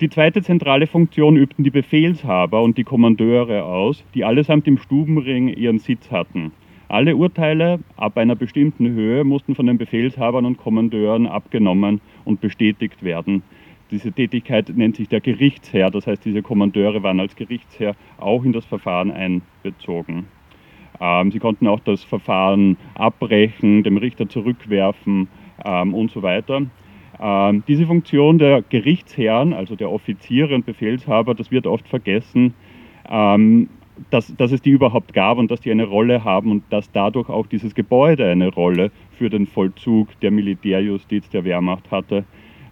Die 0.00 0.08
zweite 0.08 0.40
zentrale 0.40 0.86
Funktion 0.86 1.36
übten 1.36 1.62
die 1.62 1.70
Befehlshaber 1.70 2.62
und 2.62 2.78
die 2.78 2.84
Kommandeure 2.84 3.64
aus, 3.64 4.02
die 4.14 4.24
allesamt 4.24 4.66
im 4.66 4.78
Stubenring 4.78 5.48
ihren 5.48 5.78
Sitz 5.78 6.10
hatten. 6.10 6.52
Alle 6.88 7.16
Urteile 7.16 7.80
ab 7.98 8.16
einer 8.16 8.34
bestimmten 8.34 8.88
Höhe 8.88 9.24
mussten 9.24 9.54
von 9.54 9.66
den 9.66 9.76
Befehlshabern 9.76 10.46
und 10.46 10.56
Kommandeuren 10.56 11.26
abgenommen 11.26 12.00
und 12.24 12.40
bestätigt 12.40 13.02
werden. 13.02 13.42
Diese 13.90 14.10
Tätigkeit 14.10 14.70
nennt 14.74 14.96
sich 14.96 15.10
der 15.10 15.20
Gerichtsherr, 15.20 15.90
das 15.90 16.06
heißt, 16.06 16.24
diese 16.24 16.40
Kommandeure 16.40 17.02
waren 17.02 17.20
als 17.20 17.36
Gerichtsherr 17.36 17.94
auch 18.16 18.42
in 18.42 18.52
das 18.52 18.64
Verfahren 18.64 19.10
einbezogen. 19.10 20.24
Ähm, 20.98 21.30
sie 21.30 21.40
konnten 21.40 21.66
auch 21.66 21.80
das 21.80 22.04
Verfahren 22.04 22.78
abbrechen, 22.94 23.82
dem 23.82 23.98
Richter 23.98 24.30
zurückwerfen 24.30 25.28
ähm, 25.62 25.92
und 25.92 26.10
so 26.10 26.22
weiter. 26.22 26.62
Ähm, 27.20 27.62
diese 27.68 27.86
Funktion 27.86 28.38
der 28.38 28.62
Gerichtsherren, 28.62 29.52
also 29.52 29.76
der 29.76 29.90
Offiziere 29.90 30.54
und 30.54 30.64
Befehlshaber, 30.64 31.34
das 31.34 31.50
wird 31.50 31.66
oft 31.66 31.86
vergessen, 31.88 32.54
ähm, 33.10 33.68
dass, 34.08 34.34
dass 34.36 34.52
es 34.52 34.62
die 34.62 34.70
überhaupt 34.70 35.12
gab 35.12 35.36
und 35.36 35.50
dass 35.50 35.60
die 35.60 35.70
eine 35.70 35.84
Rolle 35.84 36.24
haben 36.24 36.50
und 36.50 36.64
dass 36.70 36.90
dadurch 36.92 37.28
auch 37.28 37.46
dieses 37.46 37.74
Gebäude 37.74 38.26
eine 38.26 38.48
Rolle 38.48 38.90
für 39.10 39.28
den 39.28 39.46
Vollzug 39.46 40.18
der 40.20 40.30
Militärjustiz 40.30 41.28
der 41.28 41.44
Wehrmacht 41.44 41.90
hatte. 41.90 42.24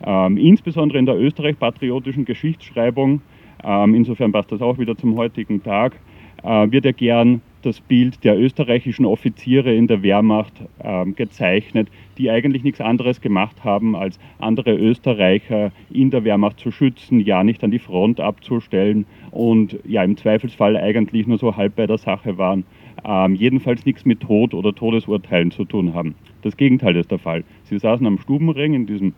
Ähm, 0.02 0.38
insbesondere 0.38 0.98
in 0.98 1.06
der 1.06 1.18
österreich-patriotischen 1.18 2.24
Geschichtsschreibung, 2.24 3.20
ähm, 3.62 3.94
insofern 3.94 4.32
passt 4.32 4.52
das 4.52 4.62
auch 4.62 4.78
wieder 4.78 4.96
zum 4.96 5.16
heutigen 5.18 5.62
Tag, 5.62 6.00
äh, 6.42 6.70
wird 6.70 6.86
ja 6.86 6.92
gern 6.92 7.42
das 7.62 7.80
Bild 7.80 8.24
der 8.24 8.38
österreichischen 8.38 9.04
Offiziere 9.04 9.74
in 9.74 9.86
der 9.86 10.02
Wehrmacht 10.02 10.52
ähm, 10.82 11.14
gezeichnet, 11.14 11.88
die 12.16 12.30
eigentlich 12.30 12.62
nichts 12.62 12.80
anderes 12.80 13.20
gemacht 13.20 13.64
haben, 13.64 13.96
als 13.96 14.18
andere 14.38 14.74
Österreicher 14.74 15.72
in 15.90 16.10
der 16.10 16.24
Wehrmacht 16.24 16.60
zu 16.60 16.70
schützen, 16.70 17.20
ja 17.20 17.44
nicht 17.44 17.62
an 17.64 17.70
die 17.70 17.78
Front 17.78 18.20
abzustellen 18.20 19.06
und 19.30 19.78
ja 19.86 20.02
im 20.02 20.16
Zweifelsfall 20.16 20.76
eigentlich 20.76 21.26
nur 21.26 21.38
so 21.38 21.56
halb 21.56 21.76
bei 21.76 21.86
der 21.86 21.98
Sache 21.98 22.38
waren, 22.38 22.64
ähm, 23.04 23.34
jedenfalls 23.34 23.84
nichts 23.84 24.04
mit 24.04 24.20
Tod 24.20 24.54
oder 24.54 24.74
Todesurteilen 24.74 25.50
zu 25.50 25.64
tun 25.64 25.94
haben. 25.94 26.14
Das 26.42 26.56
Gegenteil 26.56 26.96
ist 26.96 27.10
der 27.10 27.18
Fall. 27.18 27.44
Sie 27.64 27.78
saßen 27.78 28.06
am 28.06 28.18
Stubenring 28.18 28.74
in 28.74 28.86
diesem 28.86 29.14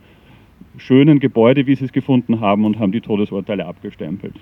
schönen 0.77 1.21
Gebäude, 1.21 1.67
wie 1.67 1.75
sie 1.75 1.85
es 1.85 1.93
gefunden 1.93 2.41
haben, 2.41 2.65
und 2.65 2.79
haben 2.79 2.93
die 2.93 3.01
Todesurteile 3.01 3.67
abgestempelt. 3.67 4.35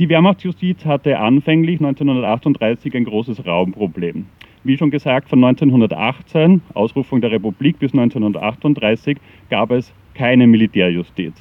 Die 0.00 0.08
Wehrmachtsjustiz 0.08 0.84
hatte 0.84 1.20
anfänglich 1.20 1.78
1938 1.78 2.96
ein 2.96 3.04
großes 3.04 3.46
Raumproblem. 3.46 4.26
Wie 4.64 4.76
schon 4.76 4.90
gesagt, 4.90 5.28
von 5.28 5.44
1918, 5.44 6.62
Ausrufung 6.74 7.20
der 7.20 7.30
Republik, 7.30 7.78
bis 7.78 7.92
1938 7.92 9.18
gab 9.50 9.70
es 9.70 9.94
keine 10.14 10.48
Militärjustiz. 10.48 11.34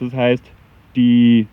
Das 0.00 0.12
heißt, 0.12 0.42
die 0.96 1.46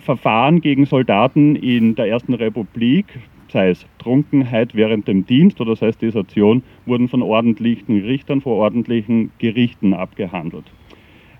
Verfahren 0.00 0.60
gegen 0.60 0.84
Soldaten 0.84 1.56
in 1.56 1.94
der 1.94 2.08
Ersten 2.08 2.34
Republik, 2.34 3.06
sei 3.48 3.70
es 3.70 3.86
Trunkenheit 3.98 4.74
während 4.74 5.08
dem 5.08 5.24
Dienst 5.24 5.62
oder 5.62 5.76
sei 5.76 5.88
es 5.88 5.96
Desertion, 5.96 6.62
wurden 6.84 7.08
von 7.08 7.22
ordentlichen 7.22 8.02
Richtern 8.02 8.42
vor 8.42 8.56
ordentlichen 8.56 9.30
Gerichten 9.38 9.94
abgehandelt. 9.94 10.66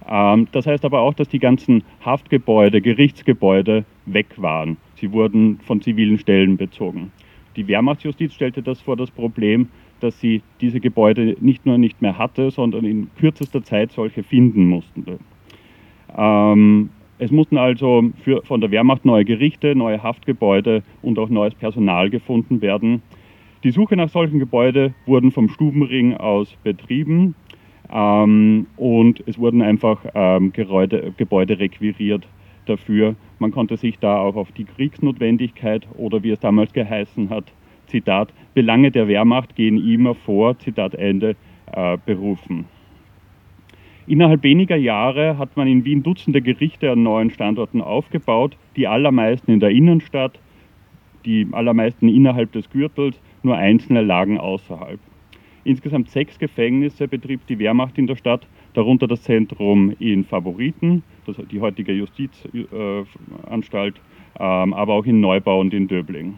Ähm, 0.09 0.49
das 0.53 0.67
heißt 0.67 0.85
aber 0.85 1.01
auch, 1.01 1.15
dass 1.15 1.29
die 1.29 1.39
ganzen 1.39 1.83
Haftgebäude, 2.05 2.81
Gerichtsgebäude 2.81 3.85
weg 4.07 4.27
waren. 4.37 4.77
Sie 4.97 5.13
wurden 5.13 5.59
von 5.61 5.81
zivilen 5.81 6.19
Stellen 6.19 6.57
bezogen. 6.57 7.13
Die 7.57 7.67
Wehrmachtsjustiz 7.69 8.35
stellte 8.35 8.63
das 8.63 8.81
vor 8.81 8.97
das 8.97 9.11
Problem, 9.11 9.69
dass 10.01 10.19
sie 10.21 10.43
diese 10.61 10.81
Gebäude 10.81 11.37
nicht 11.41 11.67
nur 11.67 11.79
nicht 11.79 12.03
mehr 12.03 12.19
hatte, 12.19 12.51
sondern 12.51 12.85
in 12.85 13.09
kürzester 13.17 13.63
Zeit 13.63 13.93
solche 13.93 14.23
finden 14.23 14.69
mussten. 14.69 15.19
Ähm, 16.17 16.91
es 17.19 17.31
mussten 17.31 17.57
also 17.57 18.11
für, 18.23 18.43
von 18.43 18.61
der 18.61 18.71
Wehrmacht 18.71 19.05
neue 19.05 19.25
Gerichte, 19.25 19.75
neue 19.75 20.03
Haftgebäude 20.03 20.83
und 21.01 21.19
auch 21.19 21.29
neues 21.29 21.55
Personal 21.55 22.11
gefunden 22.11 22.61
werden. 22.61 23.03
Die 23.63 23.71
Suche 23.71 23.97
nach 23.97 24.11
solchen 24.11 24.39
Gebäuden 24.39 24.95
wurden 25.07 25.31
vom 25.31 25.49
Stubenring 25.49 26.15
aus 26.15 26.55
betrieben. 26.65 27.35
Ähm, 27.93 28.67
und 28.77 29.23
es 29.27 29.39
wurden 29.39 29.63
einfach 29.63 30.05
ähm, 30.15 30.53
Gebäude, 30.53 31.13
Gebäude 31.17 31.59
requiriert 31.59 32.27
dafür. 32.67 33.15
Man 33.39 33.51
konnte 33.51 33.77
sich 33.77 33.99
da 33.99 34.19
auch 34.19 34.37
auf 34.37 34.53
die 34.53 34.65
Kriegsnotwendigkeit 34.65 35.87
oder 35.97 36.23
wie 36.23 36.31
es 36.31 36.41
damals 36.41 36.73
geheißen 36.73 37.31
hat, 37.31 37.45
Zitat, 37.87 38.33
Belange 38.55 38.91
der 38.91 39.09
Wehrmacht 39.09 39.57
gehen 39.57 39.87
immer 39.87 40.15
vor, 40.15 40.59
Zitat 40.59 40.95
Ende, 40.95 41.37
äh, 41.73 41.99
berufen. 42.05 42.67
Innerhalb 44.07 44.43
weniger 44.43 44.77
Jahre 44.77 45.39
hat 45.39 45.57
man 45.57 45.67
in 45.67 45.85
Wien 45.85 46.03
Dutzende 46.03 46.43
Gerichte 46.43 46.91
an 46.91 47.03
neuen 47.03 47.31
Standorten 47.31 47.81
aufgebaut, 47.81 48.57
die 48.77 48.87
allermeisten 48.87 49.53
in 49.53 49.61
der 49.61 49.71
Innenstadt, 49.71 50.39
die 51.25 51.47
allermeisten 51.53 52.09
innerhalb 52.09 52.53
des 52.53 52.69
Gürtels, 52.69 53.19
nur 53.43 53.57
einzelne 53.57 54.03
lagen 54.03 54.39
außerhalb. 54.39 55.01
Insgesamt 55.65 56.11
sechs 56.11 56.39
Gefängnisse 56.39 57.09
betrieb 57.09 57.47
die 57.47 57.59
Wehrmacht 57.59 57.97
in 57.97 58.07
der 58.07 58.17
Stadt, 58.17 58.47
darunter 58.75 59.09
das 59.09 59.23
Zentrum 59.23 59.95
in 59.99 60.25
Favoriten, 60.25 61.03
das, 61.27 61.37
die 61.51 61.61
heutige 61.61 61.93
Justizanstalt, 61.93 63.99
ähm, 64.39 64.75
aber 64.75 64.93
auch 64.93 65.07
in 65.07 65.21
Neubau 65.21 65.61
und 65.61 65.73
in 65.73 65.89
Döbling. 65.89 66.35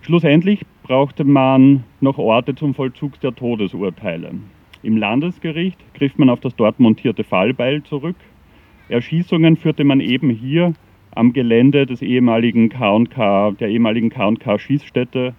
Schlussendlich 0.00 0.62
brauchte 0.84 1.24
man 1.24 1.84
noch 2.00 2.16
Orte 2.16 2.54
zum 2.54 2.72
Vollzug 2.72 3.20
der 3.20 3.34
Todesurteile. 3.34 4.30
Im 4.82 4.96
Landesgericht 4.96 5.78
griff 5.92 6.16
man 6.16 6.30
auf 6.30 6.40
das 6.40 6.56
dort 6.56 6.80
montierte 6.80 7.24
Fallbeil 7.24 7.82
zurück. 7.82 8.16
Erschießungen 8.88 9.58
führte 9.58 9.84
man 9.84 10.00
eben 10.00 10.30
hier 10.30 10.72
am 11.10 11.34
Gelände 11.34 11.84
des 11.84 12.00
ehemaligen 12.00 12.70
K&K, 12.70 13.50
der 13.50 13.68
ehemaligen 13.68 14.08
K&K 14.08 14.58
Schießstätte 14.58 15.34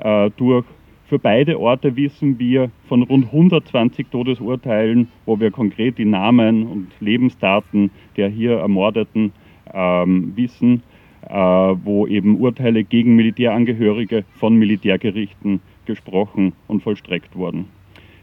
äh, 0.00 0.30
durch. 0.36 0.64
Für 1.06 1.18
beide 1.18 1.58
Orte 1.58 1.96
wissen 1.96 2.38
wir 2.38 2.70
von 2.88 3.02
rund 3.02 3.26
120 3.26 4.06
Todesurteilen, 4.10 5.08
wo 5.26 5.40
wir 5.40 5.50
konkret 5.50 5.98
die 5.98 6.04
Namen 6.04 6.66
und 6.66 6.88
Lebensdaten 7.00 7.90
der 8.16 8.28
hier 8.28 8.58
Ermordeten 8.58 9.32
ähm, 9.74 10.32
wissen, 10.36 10.82
äh, 11.28 11.34
wo 11.34 12.06
eben 12.06 12.38
Urteile 12.38 12.84
gegen 12.84 13.16
Militärangehörige 13.16 14.24
von 14.38 14.54
Militärgerichten 14.54 15.60
gesprochen 15.84 16.52
und 16.68 16.82
vollstreckt 16.82 17.34
wurden. 17.34 17.66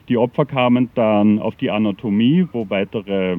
Die 0.08 0.16
Opfer 0.16 0.46
kamen 0.46 0.90
dann 0.96 1.40
auf 1.40 1.56
die 1.56 1.70
Anatomie, 1.70 2.48
wo 2.54 2.70
weitere 2.70 3.38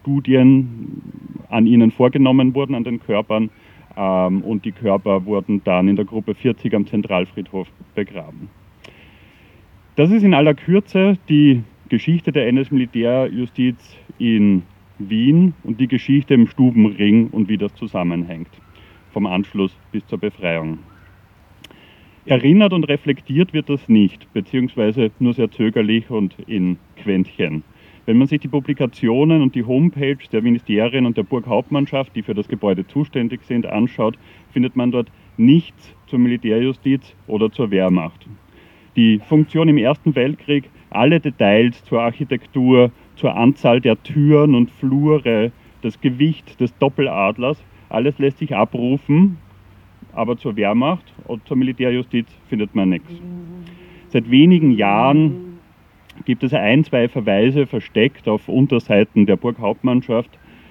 Studien 0.00 1.02
an 1.50 1.66
ihnen 1.66 1.90
vorgenommen 1.90 2.54
wurden, 2.54 2.74
an 2.74 2.84
den 2.84 3.00
Körpern, 3.00 3.50
und 3.96 4.64
die 4.64 4.72
Körper 4.72 5.24
wurden 5.24 5.62
dann 5.64 5.88
in 5.88 5.96
der 5.96 6.04
Gruppe 6.04 6.34
40 6.34 6.74
am 6.74 6.86
Zentralfriedhof 6.86 7.68
begraben. 7.94 8.48
Das 9.96 10.10
ist 10.10 10.22
in 10.22 10.34
aller 10.34 10.54
Kürze 10.54 11.18
die 11.28 11.62
Geschichte 11.88 12.32
der 12.32 12.46
NS-Militärjustiz 12.48 13.96
in 14.18 14.62
Wien 14.98 15.54
und 15.64 15.80
die 15.80 15.88
Geschichte 15.88 16.34
im 16.34 16.46
Stubenring 16.46 17.28
und 17.28 17.48
wie 17.48 17.58
das 17.58 17.74
zusammenhängt, 17.74 18.48
vom 19.12 19.26
Anschluss 19.26 19.76
bis 19.90 20.06
zur 20.06 20.18
Befreiung. 20.18 20.78
Erinnert 22.26 22.72
und 22.72 22.84
reflektiert 22.84 23.52
wird 23.52 23.68
das 23.68 23.88
nicht, 23.88 24.32
beziehungsweise 24.32 25.10
nur 25.18 25.34
sehr 25.34 25.50
zögerlich 25.50 26.10
und 26.10 26.36
in 26.46 26.78
Quäntchen. 26.96 27.64
Wenn 28.10 28.18
man 28.18 28.26
sich 28.26 28.40
die 28.40 28.48
Publikationen 28.48 29.40
und 29.40 29.54
die 29.54 29.62
Homepage 29.62 30.18
der 30.32 30.42
Ministerien 30.42 31.06
und 31.06 31.16
der 31.16 31.22
Burghauptmannschaft, 31.22 32.16
die 32.16 32.24
für 32.24 32.34
das 32.34 32.48
Gebäude 32.48 32.84
zuständig 32.84 33.44
sind, 33.44 33.66
anschaut, 33.66 34.18
findet 34.52 34.74
man 34.74 34.90
dort 34.90 35.12
nichts 35.36 35.94
zur 36.08 36.18
Militärjustiz 36.18 37.14
oder 37.28 37.52
zur 37.52 37.70
Wehrmacht. 37.70 38.26
Die 38.96 39.20
Funktion 39.20 39.68
im 39.68 39.78
Ersten 39.78 40.16
Weltkrieg, 40.16 40.64
alle 40.90 41.20
Details 41.20 41.84
zur 41.84 42.02
Architektur, 42.02 42.90
zur 43.14 43.36
Anzahl 43.36 43.80
der 43.80 44.02
Türen 44.02 44.56
und 44.56 44.72
Flure, 44.72 45.52
das 45.82 46.00
Gewicht 46.00 46.58
des 46.58 46.76
Doppeladlers, 46.78 47.62
alles 47.90 48.18
lässt 48.18 48.38
sich 48.38 48.56
abrufen, 48.56 49.38
aber 50.14 50.36
zur 50.36 50.56
Wehrmacht 50.56 51.14
und 51.28 51.46
zur 51.46 51.56
Militärjustiz 51.56 52.26
findet 52.48 52.74
man 52.74 52.88
nichts. 52.88 53.12
Seit 54.08 54.28
wenigen 54.32 54.72
Jahren 54.72 55.49
gibt 56.24 56.42
es 56.42 56.52
ein, 56.52 56.84
zwei 56.84 57.08
Verweise 57.08 57.66
versteckt 57.66 58.28
auf 58.28 58.48
Unterseiten 58.48 59.26
der 59.26 59.36
Burghauptmannschaft, 59.36 60.30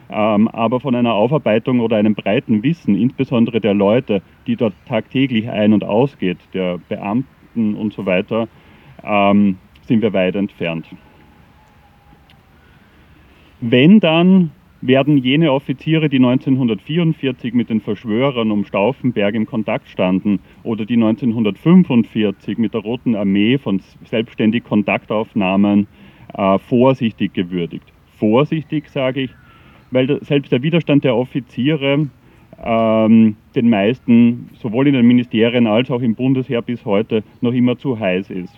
ähm, 0.10 0.48
aber 0.48 0.80
von 0.80 0.96
einer 0.96 1.14
Aufarbeitung 1.14 1.80
oder 1.80 1.98
einem 1.98 2.16
breiten 2.16 2.64
Wissen, 2.64 2.96
insbesondere 2.96 3.62
der 3.62 3.74
Leute, 3.74 4.22
die 4.48 4.56
dort 4.56 4.74
tagtäglich 4.88 5.50
ein- 5.50 5.74
und 5.74 5.84
ausgeht, 5.84 6.38
der 6.54 6.80
Beamten 6.90 7.76
und 7.76 7.94
so 7.94 8.06
weiter, 8.06 8.48
ähm, 9.04 9.58
sind 9.84 10.02
wir 10.02 10.14
weit 10.14 10.36
entfernt. 10.36 10.88
Wenn 13.62 14.00
dann 14.00 14.52
werden 14.82 15.18
jene 15.18 15.52
Offiziere, 15.52 16.10
die 16.10 16.18
1944 16.18 17.54
mit 17.54 17.70
den 17.70 17.82
Verschwörern 17.82 18.52
um 18.52 18.65
Stauffenberg 18.65 19.36
im 19.36 19.46
Kontakt 19.46 19.89
standen 19.89 20.39
oder 20.63 20.86
die 20.86 20.96
1945 20.96 22.58
mit 22.58 22.74
der 22.74 22.82
Roten 22.82 23.15
Armee 23.15 23.58
von 23.58 23.82
selbstständig 24.06 24.63
Kontaktaufnahmen 24.63 25.88
äh, 26.34 26.58
vorsichtig 26.60 27.34
gewürdigt. 27.34 27.86
Vorsichtig 28.18 28.89
sage 28.89 29.22
ich, 29.22 29.32
weil 29.92 30.24
selbst 30.24 30.52
der 30.52 30.63
Widerstand 30.63 31.04
der 31.04 31.15
Offiziere 31.15 32.08
ähm, 32.63 33.36
den 33.56 33.70
meisten, 33.70 34.50
sowohl 34.54 34.88
in 34.88 34.94
den 34.94 35.08
Ministerien 35.08 35.68
als 35.68 35.89
auch 35.92 36.02
im 36.02 36.15
Bundesheer 36.15 36.62
bis 36.62 36.86
heute, 36.86 37.24
noch 37.42 37.54
immer 37.54 37.78
zu 37.78 38.00
heiß 38.00 38.30
ist. 38.30 38.54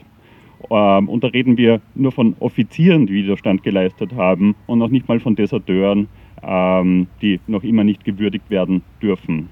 Ähm, 0.70 1.10
und 1.10 1.24
da 1.24 1.28
reden 1.28 1.58
wir 1.58 1.82
nur 1.96 2.12
von 2.12 2.36
Offizieren, 2.40 3.08
die 3.08 3.14
Widerstand 3.14 3.64
geleistet 3.64 4.14
haben 4.16 4.56
und 4.68 4.80
noch 4.80 4.90
nicht 4.90 5.08
mal 5.08 5.20
von 5.20 5.36
Deserteuren, 5.36 6.08
ähm, 6.44 7.08
die 7.22 7.40
noch 7.48 7.64
immer 7.64 7.84
nicht 7.84 8.04
gewürdigt 8.04 8.50
werden 8.50 8.82
dürfen. 9.02 9.50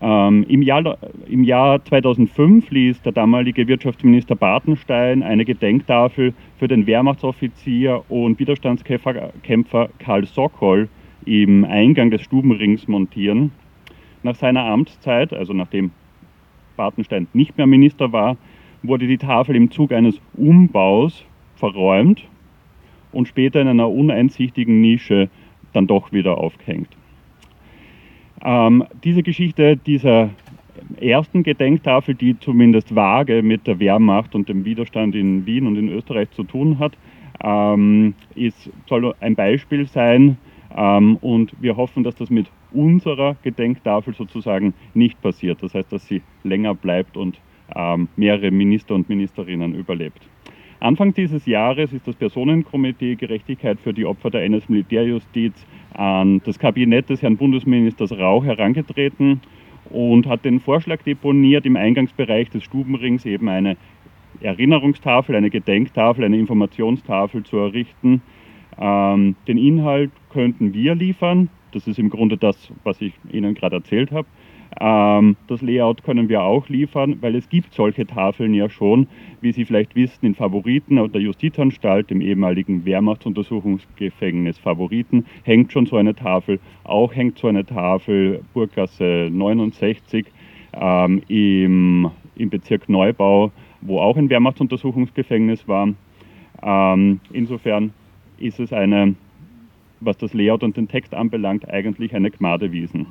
Ähm, 0.00 0.44
im, 0.48 0.62
Jahr, 0.62 0.96
Im 1.28 1.42
Jahr 1.42 1.84
2005 1.84 2.70
ließ 2.70 3.02
der 3.02 3.12
damalige 3.12 3.66
Wirtschaftsminister 3.66 4.36
Bartenstein 4.36 5.24
eine 5.24 5.44
Gedenktafel 5.44 6.34
für 6.58 6.68
den 6.68 6.86
Wehrmachtsoffizier 6.86 8.04
und 8.08 8.38
Widerstandskämpfer 8.38 9.88
Karl 9.98 10.24
Sokol 10.24 10.88
im 11.24 11.64
Eingang 11.64 12.10
des 12.12 12.22
Stubenrings 12.22 12.86
montieren. 12.86 13.50
Nach 14.22 14.36
seiner 14.36 14.64
Amtszeit, 14.64 15.32
also 15.32 15.52
nachdem 15.52 15.90
Bartenstein 16.76 17.26
nicht 17.32 17.56
mehr 17.58 17.66
Minister 17.66 18.12
war, 18.12 18.36
wurde 18.82 19.06
die 19.06 19.18
Tafel 19.18 19.56
im 19.56 19.70
Zug 19.70 19.92
eines 19.92 20.20
Umbaus 20.34 21.24
verräumt 21.56 22.24
und 23.12 23.28
später 23.28 23.60
in 23.60 23.68
einer 23.68 23.90
uneinsichtigen 23.90 24.80
Nische 24.80 25.28
dann 25.72 25.86
doch 25.86 26.12
wieder 26.12 26.38
aufgehängt. 26.38 26.88
Ähm, 28.44 28.84
diese 29.02 29.22
Geschichte 29.22 29.76
dieser 29.76 30.30
ersten 31.00 31.42
Gedenktafel, 31.42 32.14
die 32.14 32.38
zumindest 32.38 32.94
vage 32.94 33.42
mit 33.42 33.66
der 33.66 33.80
Wehrmacht 33.80 34.34
und 34.34 34.48
dem 34.48 34.64
Widerstand 34.64 35.14
in 35.14 35.44
Wien 35.46 35.66
und 35.66 35.76
in 35.76 35.88
Österreich 35.88 36.30
zu 36.30 36.44
tun 36.44 36.78
hat, 36.78 36.96
ähm, 37.42 38.14
ist, 38.34 38.70
soll 38.88 39.14
ein 39.20 39.34
Beispiel 39.34 39.86
sein 39.86 40.38
ähm, 40.76 41.16
und 41.16 41.52
wir 41.60 41.76
hoffen, 41.76 42.04
dass 42.04 42.14
das 42.16 42.30
mit 42.30 42.46
unserer 42.72 43.36
Gedenktafel 43.42 44.14
sozusagen 44.14 44.74
nicht 44.94 45.20
passiert. 45.20 45.62
Das 45.62 45.74
heißt, 45.74 45.92
dass 45.92 46.06
sie 46.06 46.22
länger 46.44 46.74
bleibt 46.74 47.16
und 47.16 47.38
mehrere 48.16 48.50
Minister 48.50 48.94
und 48.94 49.08
Ministerinnen 49.08 49.74
überlebt. 49.74 50.22
Anfang 50.80 51.12
dieses 51.12 51.44
Jahres 51.46 51.92
ist 51.92 52.06
das 52.06 52.14
Personenkomitee 52.14 53.16
Gerechtigkeit 53.16 53.80
für 53.80 53.92
die 53.92 54.06
Opfer 54.06 54.30
der 54.30 54.44
NS-Militärjustiz 54.44 55.66
an 55.94 56.40
das 56.44 56.58
Kabinett 56.58 57.10
des 57.10 57.20
Herrn 57.20 57.36
Bundesministers 57.36 58.12
Rauch 58.12 58.44
herangetreten 58.44 59.40
und 59.90 60.26
hat 60.28 60.44
den 60.44 60.60
Vorschlag 60.60 61.02
deponiert, 61.02 61.66
im 61.66 61.76
Eingangsbereich 61.76 62.50
des 62.50 62.62
Stubenrings 62.62 63.26
eben 63.26 63.48
eine 63.48 63.76
Erinnerungstafel, 64.40 65.34
eine 65.34 65.50
Gedenktafel, 65.50 66.24
eine 66.24 66.38
Informationstafel 66.38 67.42
zu 67.42 67.56
errichten. 67.56 68.22
Ähm, 68.78 69.34
den 69.48 69.58
Inhalt 69.58 70.12
könnten 70.30 70.74
wir 70.74 70.94
liefern. 70.94 71.48
Das 71.72 71.88
ist 71.88 71.98
im 71.98 72.08
Grunde 72.08 72.36
das, 72.36 72.72
was 72.84 73.00
ich 73.00 73.14
Ihnen 73.32 73.54
gerade 73.54 73.76
erzählt 73.76 74.12
habe. 74.12 74.28
Ähm, 74.80 75.36
das 75.46 75.62
Layout 75.62 76.02
können 76.04 76.28
wir 76.28 76.42
auch 76.42 76.68
liefern, 76.68 77.16
weil 77.20 77.34
es 77.34 77.48
gibt 77.48 77.72
solche 77.72 78.06
Tafeln 78.06 78.54
ja 78.54 78.68
schon, 78.68 79.08
wie 79.40 79.52
Sie 79.52 79.64
vielleicht 79.64 79.96
wissen, 79.96 80.26
in 80.26 80.34
Favoriten 80.34 80.96
der 81.12 81.20
Justizanstalt, 81.20 82.10
dem 82.10 82.20
ehemaligen 82.20 82.84
Wehrmachtsuntersuchungsgefängnis 82.84 84.58
Favoriten, 84.58 85.24
hängt 85.44 85.72
schon 85.72 85.86
so 85.86 85.96
eine 85.96 86.14
Tafel. 86.14 86.60
Auch 86.84 87.14
hängt 87.14 87.38
so 87.38 87.48
eine 87.48 87.64
Tafel 87.64 88.42
Burggasse 88.52 89.28
69 89.32 90.26
ähm, 90.74 91.22
im, 91.28 92.10
im 92.36 92.50
Bezirk 92.50 92.88
Neubau, 92.88 93.50
wo 93.80 94.00
auch 94.00 94.16
ein 94.16 94.28
Wehrmachtsuntersuchungsgefängnis 94.28 95.66
war. 95.66 95.88
Ähm, 96.62 97.20
insofern 97.32 97.92
ist 98.38 98.60
es 98.60 98.72
eine, 98.72 99.14
was 100.00 100.18
das 100.18 100.34
Layout 100.34 100.62
und 100.62 100.76
den 100.76 100.88
Text 100.88 101.14
anbelangt, 101.14 101.68
eigentlich 101.68 102.14
eine 102.14 102.30
Gmadewiesen. 102.30 103.06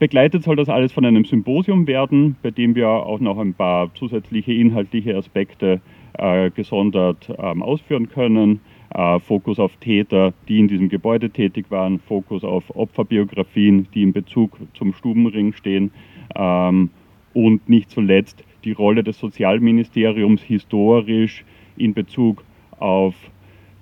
Begleitet 0.00 0.44
soll 0.44 0.56
das 0.56 0.70
alles 0.70 0.92
von 0.92 1.04
einem 1.04 1.26
Symposium 1.26 1.86
werden, 1.86 2.34
bei 2.42 2.50
dem 2.50 2.74
wir 2.74 2.88
auch 2.88 3.20
noch 3.20 3.36
ein 3.36 3.52
paar 3.52 3.94
zusätzliche 3.94 4.50
inhaltliche 4.54 5.14
Aspekte 5.14 5.82
äh, 6.14 6.50
gesondert 6.50 7.30
ähm, 7.38 7.62
ausführen 7.62 8.08
können. 8.08 8.60
Äh, 8.94 9.18
Fokus 9.20 9.58
auf 9.58 9.76
Täter, 9.76 10.32
die 10.48 10.58
in 10.58 10.68
diesem 10.68 10.88
Gebäude 10.88 11.28
tätig 11.28 11.66
waren, 11.68 11.98
Fokus 11.98 12.44
auf 12.44 12.74
Opferbiografien, 12.74 13.88
die 13.92 14.02
in 14.02 14.14
Bezug 14.14 14.56
zum 14.72 14.94
Stubenring 14.94 15.52
stehen 15.52 15.90
ähm, 16.34 16.88
und 17.34 17.68
nicht 17.68 17.90
zuletzt 17.90 18.42
die 18.64 18.72
Rolle 18.72 19.04
des 19.04 19.18
Sozialministeriums 19.18 20.42
historisch 20.42 21.44
in 21.76 21.92
Bezug 21.92 22.42
auf 22.78 23.14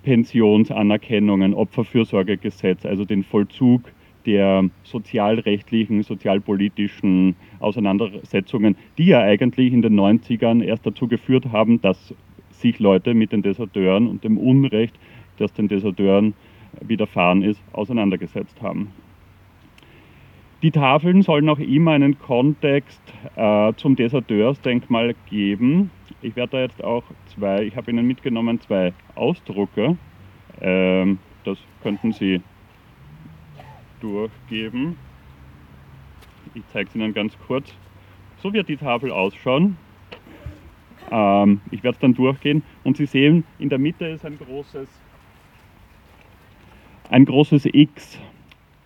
Pensionsanerkennungen, 0.03 1.55
Opferfürsorgegesetz, 1.55 2.85
also 2.85 3.05
den 3.05 3.23
Vollzug 3.23 3.83
der 4.29 4.69
sozialrechtlichen, 4.85 6.03
sozialpolitischen 6.03 7.35
Auseinandersetzungen, 7.61 8.77
die 8.99 9.07
ja 9.07 9.21
eigentlich 9.21 9.73
in 9.73 9.81
den 9.81 9.99
90ern 9.99 10.63
erst 10.63 10.85
dazu 10.85 11.09
geführt 11.09 11.47
haben, 11.51 11.81
dass 11.81 12.15
sich 12.51 12.79
Leute 12.79 13.15
mit 13.15 13.33
den 13.33 13.41
Deserteuren 13.41 14.07
und 14.07 14.25
dem 14.25 14.37
Unrecht, 14.37 14.95
das 15.39 15.55
den 15.55 15.69
Deserteuren 15.69 16.35
widerfahren 16.83 17.43
ist, 17.43 17.63
auseinandergesetzt 17.73 18.61
haben. 18.61 18.93
Die 20.63 20.73
Tafeln 20.73 21.23
sollen 21.23 21.49
auch 21.49 21.61
immer 21.61 21.93
einen 21.93 22.19
Kontext 22.19 23.01
äh, 23.37 23.73
zum 23.77 23.97
Deserteursdenkmal 23.97 25.15
geben. 25.31 25.91
Ich 26.21 26.37
werde 26.37 26.51
da 26.51 26.61
jetzt 26.61 26.85
auch 26.85 27.05
zwei, 27.35 27.63
ich 27.63 27.77
habe 27.77 27.91
Ihnen 27.91 28.07
mitgenommen, 28.07 28.61
zwei 28.61 28.93
Ausdrucke. 29.15 29.97
Ähm, 30.61 31.19
das 31.45 31.57
könnten 31.83 32.13
Sie 32.13 32.43
durchgeben. 34.01 34.97
Ich 36.55 36.63
zeige 36.73 36.89
es 36.89 36.95
Ihnen 36.95 37.15
ganz 37.15 37.37
kurz. 37.47 37.73
So 38.43 38.53
wird 38.53 38.69
die 38.69 38.77
Tafel 38.77 39.11
ausschauen. 39.11 39.77
Ähm, 41.11 41.61
ich 41.71 41.83
werde 41.83 41.97
es 41.97 42.01
dann 42.01 42.15
durchgehen 42.15 42.63
und 42.85 42.97
Sie 42.97 43.07
sehen, 43.07 43.45
in 43.59 43.69
der 43.69 43.79
Mitte 43.79 44.07
ist 44.07 44.25
ein 44.25 44.39
großes, 44.39 44.89
ein 47.11 47.25
großes 47.25 47.67
X. 47.73 48.19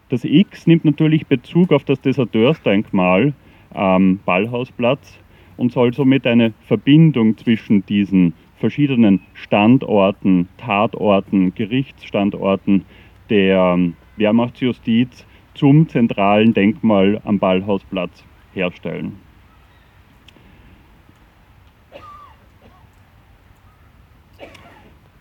Das 0.09 0.25
X 0.25 0.67
nimmt 0.67 0.85
natürlich 0.85 1.27
Bezug 1.27 1.73
auf 1.73 1.85
das 1.85 2.01
Deserteursdenkmal 2.01 3.33
am 3.71 4.19
Ballhausplatz 4.25 5.19
und 5.57 5.73
soll 5.73 5.95
somit 5.95 6.27
eine 6.27 6.53
Verbindung 6.67 7.37
zwischen 7.39 7.85
diesen 7.87 8.35
verschiedenen 8.57 9.21
Standorten, 9.35 10.49
Tatorten, 10.57 11.55
Gerichtsstandorten 11.55 12.85
der 13.29 13.79
Wehrmachtsjustiz 14.23 15.27
zum 15.55 15.89
zentralen 15.89 16.55
Denkmal 16.55 17.21
am 17.25 17.41
Ballhausplatz 17.41 18.25
herstellen. 18.55 19.19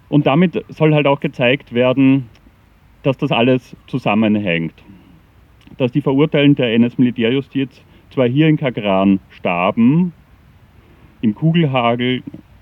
Und 0.07 0.27
damit 0.27 0.63
soll 0.69 0.93
halt 0.93 1.07
auch 1.07 1.19
gezeigt 1.19 1.73
werden, 1.73 2.29
dass 3.01 3.17
das 3.17 3.31
alles 3.31 3.75
zusammenhängt. 3.87 4.75
Dass 5.77 5.91
die 5.91 6.01
Verurteilten 6.01 6.55
der 6.55 6.75
NS-Militärjustiz 6.75 7.81
zwar 8.11 8.27
hier 8.27 8.47
in 8.47 8.57
Kagran 8.57 9.19
starben, 9.29 10.13
im 11.21 11.33
Kugelhagel 11.33 12.21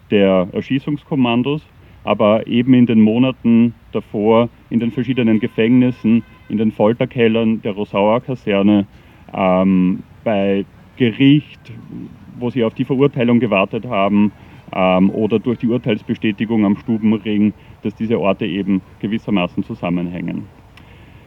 der 0.10 0.47
Erschießungskommandos, 0.54 1.65
aber 2.06 2.47
eben 2.47 2.73
in 2.73 2.86
den 2.86 3.02
Monaten 3.02 3.73
davor 3.91 4.49
in 4.69 4.80
den 4.80 4.91
verschiedenen 4.91 5.39
Gefängnissen, 5.39 6.23
in 6.49 6.58
den 6.58 6.71
Folterkellern 6.71 7.62
der 7.62 7.73
Rosauer 7.73 8.21
Kaserne, 8.21 8.86
ähm, 9.34 10.04
bei 10.23 10.65
Gericht, 10.97 11.60
wo 12.38 12.49
sie 12.49 12.63
auf 12.63 12.73
die 12.73 12.86
Verurteilung 12.86 13.39
gewartet 13.39 13.86
haben, 13.86 14.32
ähm, 14.73 15.10
oder 15.10 15.39
durch 15.39 15.60
die 15.60 15.67
Urteilsbestätigung 15.67 16.65
am 16.65 16.78
Stubenring, 16.78 17.54
dass 17.82 17.95
diese 17.95 18.19
Orte 18.19 18.45
eben 18.45 18.82
gewissermaßen 18.99 19.63
zusammenhängen. 19.63 20.43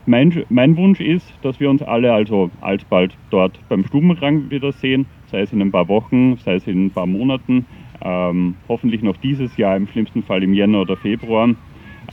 Mein, 0.05 0.45
mein, 0.49 0.77
Wunsch 0.77 1.01
ist, 1.01 1.33
dass 1.43 1.61
wir 1.61 1.71
uns 1.71 1.81
alle 1.81 2.13
also 2.13 2.51
alsbald 2.61 3.17
dort 3.31 3.59
beim 3.69 3.85
Stubenrang 3.85 4.51
wiedersehen, 4.51 5.07
sei 5.27 5.43
es 5.43 5.53
in 5.53 5.63
ein 5.63 5.71
paar 5.71 5.87
Wochen, 5.87 6.37
sei 6.39 6.57
es 6.57 6.67
in 6.67 6.87
ein 6.87 6.91
paar 6.91 7.07
Monaten, 7.07 7.67
ähm, 8.05 8.57
hoffentlich 8.69 9.03
noch 9.03 9.17
dieses 9.19 9.57
Jahr, 9.57 9.77
im 9.77 9.87
schlimmsten 9.87 10.25
Fall 10.25 10.43
im 10.43 10.55
Jänner 10.55 10.81
oder 10.81 10.97
Februar, 10.97 11.51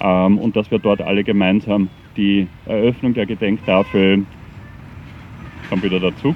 und 0.01 0.55
dass 0.55 0.71
wir 0.71 0.79
dort 0.79 1.01
alle 1.01 1.23
gemeinsam 1.23 1.89
die 2.15 2.47
Eröffnung 2.65 3.13
der 3.13 3.25
Gedenktafel, 3.25 4.25
kommt 5.69 5.83
wieder 5.83 5.99
der 5.99 6.15
Zug, 6.17 6.35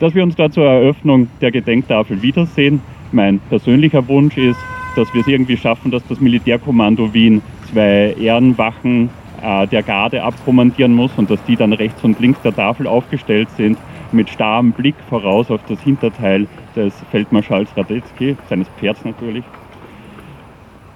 dass 0.00 0.14
wir 0.14 0.22
uns 0.22 0.34
da 0.34 0.50
zur 0.50 0.66
Eröffnung 0.66 1.28
der 1.40 1.50
Gedenktafel 1.50 2.20
wiedersehen. 2.22 2.80
Mein 3.12 3.38
persönlicher 3.48 4.06
Wunsch 4.08 4.36
ist, 4.36 4.60
dass 4.96 5.12
wir 5.14 5.20
es 5.20 5.28
irgendwie 5.28 5.56
schaffen, 5.56 5.90
dass 5.90 6.06
das 6.08 6.20
Militärkommando 6.20 7.12
Wien 7.12 7.42
zwei 7.70 8.14
Ehrenwachen 8.18 9.10
äh, 9.42 9.66
der 9.68 9.82
Garde 9.82 10.22
abkommandieren 10.22 10.94
muss 10.94 11.12
und 11.16 11.30
dass 11.30 11.42
die 11.44 11.56
dann 11.56 11.72
rechts 11.72 12.02
und 12.02 12.18
links 12.20 12.40
der 12.42 12.54
Tafel 12.54 12.86
aufgestellt 12.86 13.48
sind, 13.56 13.78
mit 14.12 14.28
starrem 14.28 14.72
Blick 14.72 14.96
voraus 15.08 15.50
auf 15.50 15.60
das 15.68 15.80
Hinterteil 15.82 16.46
des 16.74 16.94
Feldmarschalls 17.10 17.68
Radetzky, 17.76 18.36
seines 18.48 18.68
Pferds 18.80 19.04
natürlich. 19.04 19.44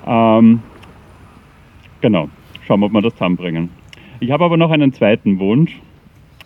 Ähm, 0.07 0.61
genau, 2.05 2.29
schauen 2.67 2.81
wir, 2.81 2.87
ob 2.87 2.93
wir 2.93 3.01
das 3.01 3.15
zusammenbringen. 3.15 3.71
Ich 4.21 4.31
habe 4.31 4.45
aber 4.45 4.59
noch 4.59 4.71
einen 4.71 4.93
zweiten 4.93 5.39
Wunsch, 5.39 5.81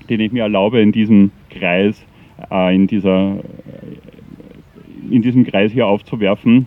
den 0.09 0.21
ich 0.21 0.31
mir 0.31 0.45
erlaube, 0.45 0.81
in 0.81 0.93
diesem 0.93 1.33
Kreis, 1.51 2.07
äh, 2.49 2.73
in, 2.77 2.87
dieser, 2.87 3.39
äh, 3.39 5.13
in 5.13 5.21
diesem 5.21 5.45
Kreis 5.45 5.73
hier 5.73 5.89
aufzuwerfen. 5.89 6.67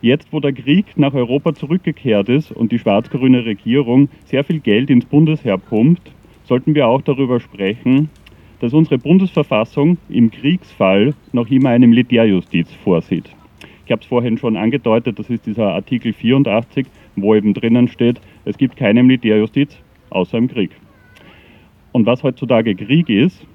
Jetzt, 0.00 0.32
wo 0.32 0.40
der 0.40 0.54
Krieg 0.54 0.86
nach 0.96 1.12
Europa 1.12 1.54
zurückgekehrt 1.54 2.30
ist 2.30 2.52
und 2.52 2.72
die 2.72 2.78
schwarz-grüne 2.78 3.44
Regierung 3.44 4.08
sehr 4.24 4.44
viel 4.44 4.60
Geld 4.60 4.88
ins 4.88 5.04
Bundesheer 5.04 5.58
pumpt, 5.58 6.10
sollten 6.44 6.74
wir 6.74 6.86
auch 6.86 7.02
darüber 7.02 7.38
sprechen, 7.38 8.08
dass 8.60 8.72
unsere 8.72 8.96
Bundesverfassung 8.96 9.98
im 10.08 10.30
Kriegsfall 10.30 11.12
noch 11.32 11.50
immer 11.50 11.68
eine 11.68 11.86
Militärjustiz 11.86 12.72
vorsieht. 12.82 13.28
Ich 13.84 13.92
habe 13.92 14.00
es 14.00 14.08
vorhin 14.08 14.38
schon 14.38 14.56
angedeutet, 14.56 15.18
das 15.18 15.28
ist 15.28 15.46
dieser 15.46 15.74
Artikel 15.74 16.12
84, 16.12 16.86
wo 17.16 17.34
eben 17.34 17.54
drinnen 17.54 17.88
steht, 17.88 18.20
es 18.44 18.58
gibt 18.58 18.76
keine 18.76 19.02
Militärjustiz 19.02 19.76
außer 20.10 20.38
im 20.38 20.48
Krieg. 20.48 20.70
Und 21.92 22.06
was 22.06 22.22
heutzutage 22.22 22.74
Krieg 22.74 23.08
ist, 23.08 23.46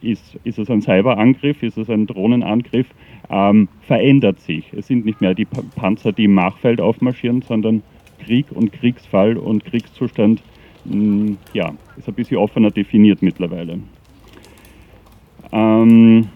ist, 0.00 0.38
ist 0.44 0.58
es 0.58 0.70
ein 0.70 0.80
Cyberangriff, 0.82 1.62
ist 1.62 1.76
es 1.76 1.90
ein 1.90 2.06
Drohnenangriff, 2.06 2.86
ähm, 3.30 3.68
verändert 3.80 4.40
sich. 4.40 4.72
Es 4.72 4.86
sind 4.86 5.04
nicht 5.04 5.20
mehr 5.20 5.34
die 5.34 5.44
Panzer, 5.44 6.12
die 6.12 6.24
im 6.24 6.34
Machfeld 6.34 6.80
aufmarschieren, 6.80 7.42
sondern 7.42 7.82
Krieg 8.24 8.46
und 8.50 8.72
Kriegsfall 8.72 9.36
und 9.36 9.64
Kriegszustand 9.64 10.42
mh, 10.84 10.96
mm, 10.96 11.38
ja, 11.52 11.72
ist 11.96 12.08
ein 12.08 12.14
bisschen 12.14 12.36
offener 12.36 12.70
definiert 12.70 13.22
mittlerweile. 13.22 13.80
Ähm, 15.52 16.28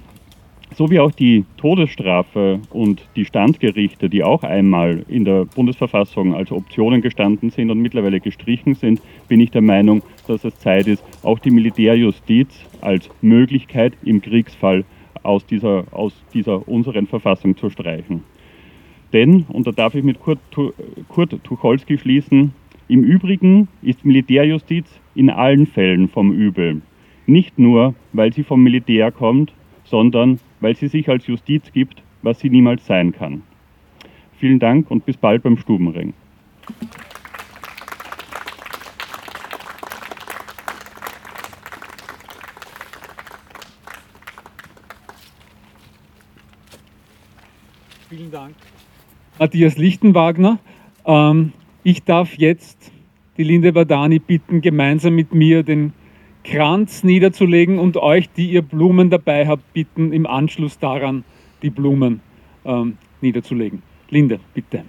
so 0.76 0.90
wie 0.90 1.00
auch 1.00 1.12
die 1.12 1.44
Todesstrafe 1.56 2.60
und 2.70 3.06
die 3.16 3.24
Standgerichte, 3.24 4.08
die 4.08 4.22
auch 4.22 4.42
einmal 4.42 5.04
in 5.08 5.24
der 5.24 5.44
Bundesverfassung 5.44 6.34
als 6.34 6.50
Optionen 6.52 7.02
gestanden 7.02 7.50
sind 7.50 7.70
und 7.70 7.80
mittlerweile 7.80 8.20
gestrichen 8.20 8.74
sind, 8.74 9.00
bin 9.28 9.40
ich 9.40 9.50
der 9.50 9.62
Meinung, 9.62 10.02
dass 10.26 10.44
es 10.44 10.58
Zeit 10.58 10.86
ist, 10.86 11.04
auch 11.22 11.38
die 11.38 11.50
Militärjustiz 11.50 12.48
als 12.80 13.08
Möglichkeit 13.20 13.94
im 14.04 14.20
Kriegsfall 14.20 14.84
aus 15.22 15.46
dieser, 15.46 15.84
aus 15.92 16.12
dieser 16.34 16.66
unseren 16.68 17.06
Verfassung 17.06 17.56
zu 17.56 17.70
streichen. 17.70 18.22
Denn, 19.12 19.44
und 19.48 19.66
da 19.66 19.72
darf 19.72 19.94
ich 19.94 20.02
mit 20.02 20.20
Kurt, 20.20 20.38
Kurt 21.08 21.44
Tucholsky 21.44 21.98
schließen, 21.98 22.52
im 22.88 23.04
Übrigen 23.04 23.68
ist 23.82 24.04
Militärjustiz 24.04 24.86
in 25.14 25.30
allen 25.30 25.66
Fällen 25.66 26.08
vom 26.08 26.32
Übel. 26.32 26.82
Nicht 27.26 27.58
nur, 27.58 27.94
weil 28.12 28.32
sie 28.32 28.42
vom 28.42 28.62
Militär 28.62 29.12
kommt, 29.12 29.52
sondern 29.92 30.40
weil 30.60 30.74
sie 30.74 30.88
sich 30.88 31.10
als 31.10 31.26
Justiz 31.26 31.70
gibt, 31.70 32.02
was 32.22 32.40
sie 32.40 32.48
niemals 32.48 32.86
sein 32.86 33.12
kann. 33.12 33.42
Vielen 34.38 34.58
Dank 34.58 34.90
und 34.90 35.04
bis 35.04 35.18
bald 35.18 35.42
beim 35.42 35.58
Stubenring. 35.58 36.14
Vielen 48.08 48.30
Dank. 48.30 48.54
Matthias 49.38 49.76
Lichtenwagner. 49.76 50.58
Ähm, 51.04 51.52
ich 51.84 52.02
darf 52.02 52.38
jetzt 52.38 52.90
die 53.36 53.44
Linde 53.44 53.74
Badani 53.74 54.20
bitten, 54.20 54.62
gemeinsam 54.62 55.14
mit 55.14 55.34
mir 55.34 55.62
den 55.62 55.92
Kranz 56.44 57.04
niederzulegen 57.04 57.78
und 57.78 57.96
euch, 57.96 58.30
die 58.30 58.50
ihr 58.50 58.62
Blumen 58.62 59.10
dabei 59.10 59.46
habt, 59.46 59.72
bitten, 59.72 60.12
im 60.12 60.26
Anschluss 60.26 60.78
daran 60.78 61.24
die 61.62 61.70
Blumen 61.70 62.20
ähm, 62.64 62.98
niederzulegen. 63.20 63.82
Linde, 64.10 64.40
bitte. 64.52 64.84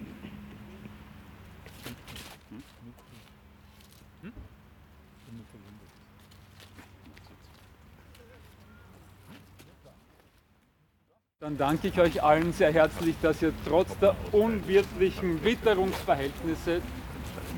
Dann 11.44 11.58
danke 11.58 11.90
ich 11.90 12.00
euch 12.00 12.24
allen 12.24 12.54
sehr 12.54 12.72
herzlich, 12.72 13.16
dass 13.22 13.42
ihr 13.42 13.52
trotz 13.68 14.00
der 14.00 14.16
unwirtlichen 14.32 15.44
Witterungsverhältnisse 15.44 16.82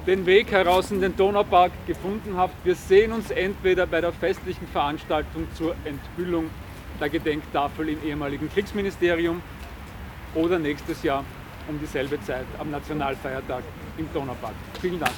den 0.08 0.26
Weg 0.26 0.52
heraus 0.52 0.92
in 0.92 1.02
den 1.02 1.16
Donaupark 1.16 1.72
gefunden 1.88 2.38
habt. 2.38 2.54
Wir 2.64 2.76
sehen 2.76 3.12
uns 3.12 3.32
entweder 3.32 3.88
bei 3.88 4.02
der 4.02 4.14
festlichen 4.14 4.68
Veranstaltung 4.68 5.48
zur 5.56 5.76
Enthüllung 5.84 6.50
der 7.00 7.10
Gedenktafel 7.10 7.90
im 7.90 8.04
ehemaligen 8.04 8.50
Kriegsministerium 8.52 9.42
oder 10.36 10.60
nächstes 10.60 11.02
Jahr 11.04 11.24
um 11.68 11.80
dieselbe 11.80 12.22
Zeit 12.22 12.46
am 12.60 12.70
Nationalfeiertag 12.70 13.64
im 13.98 14.08
Donaupark. 14.14 14.54
Vielen 14.80 15.00
Dank. 15.00 15.14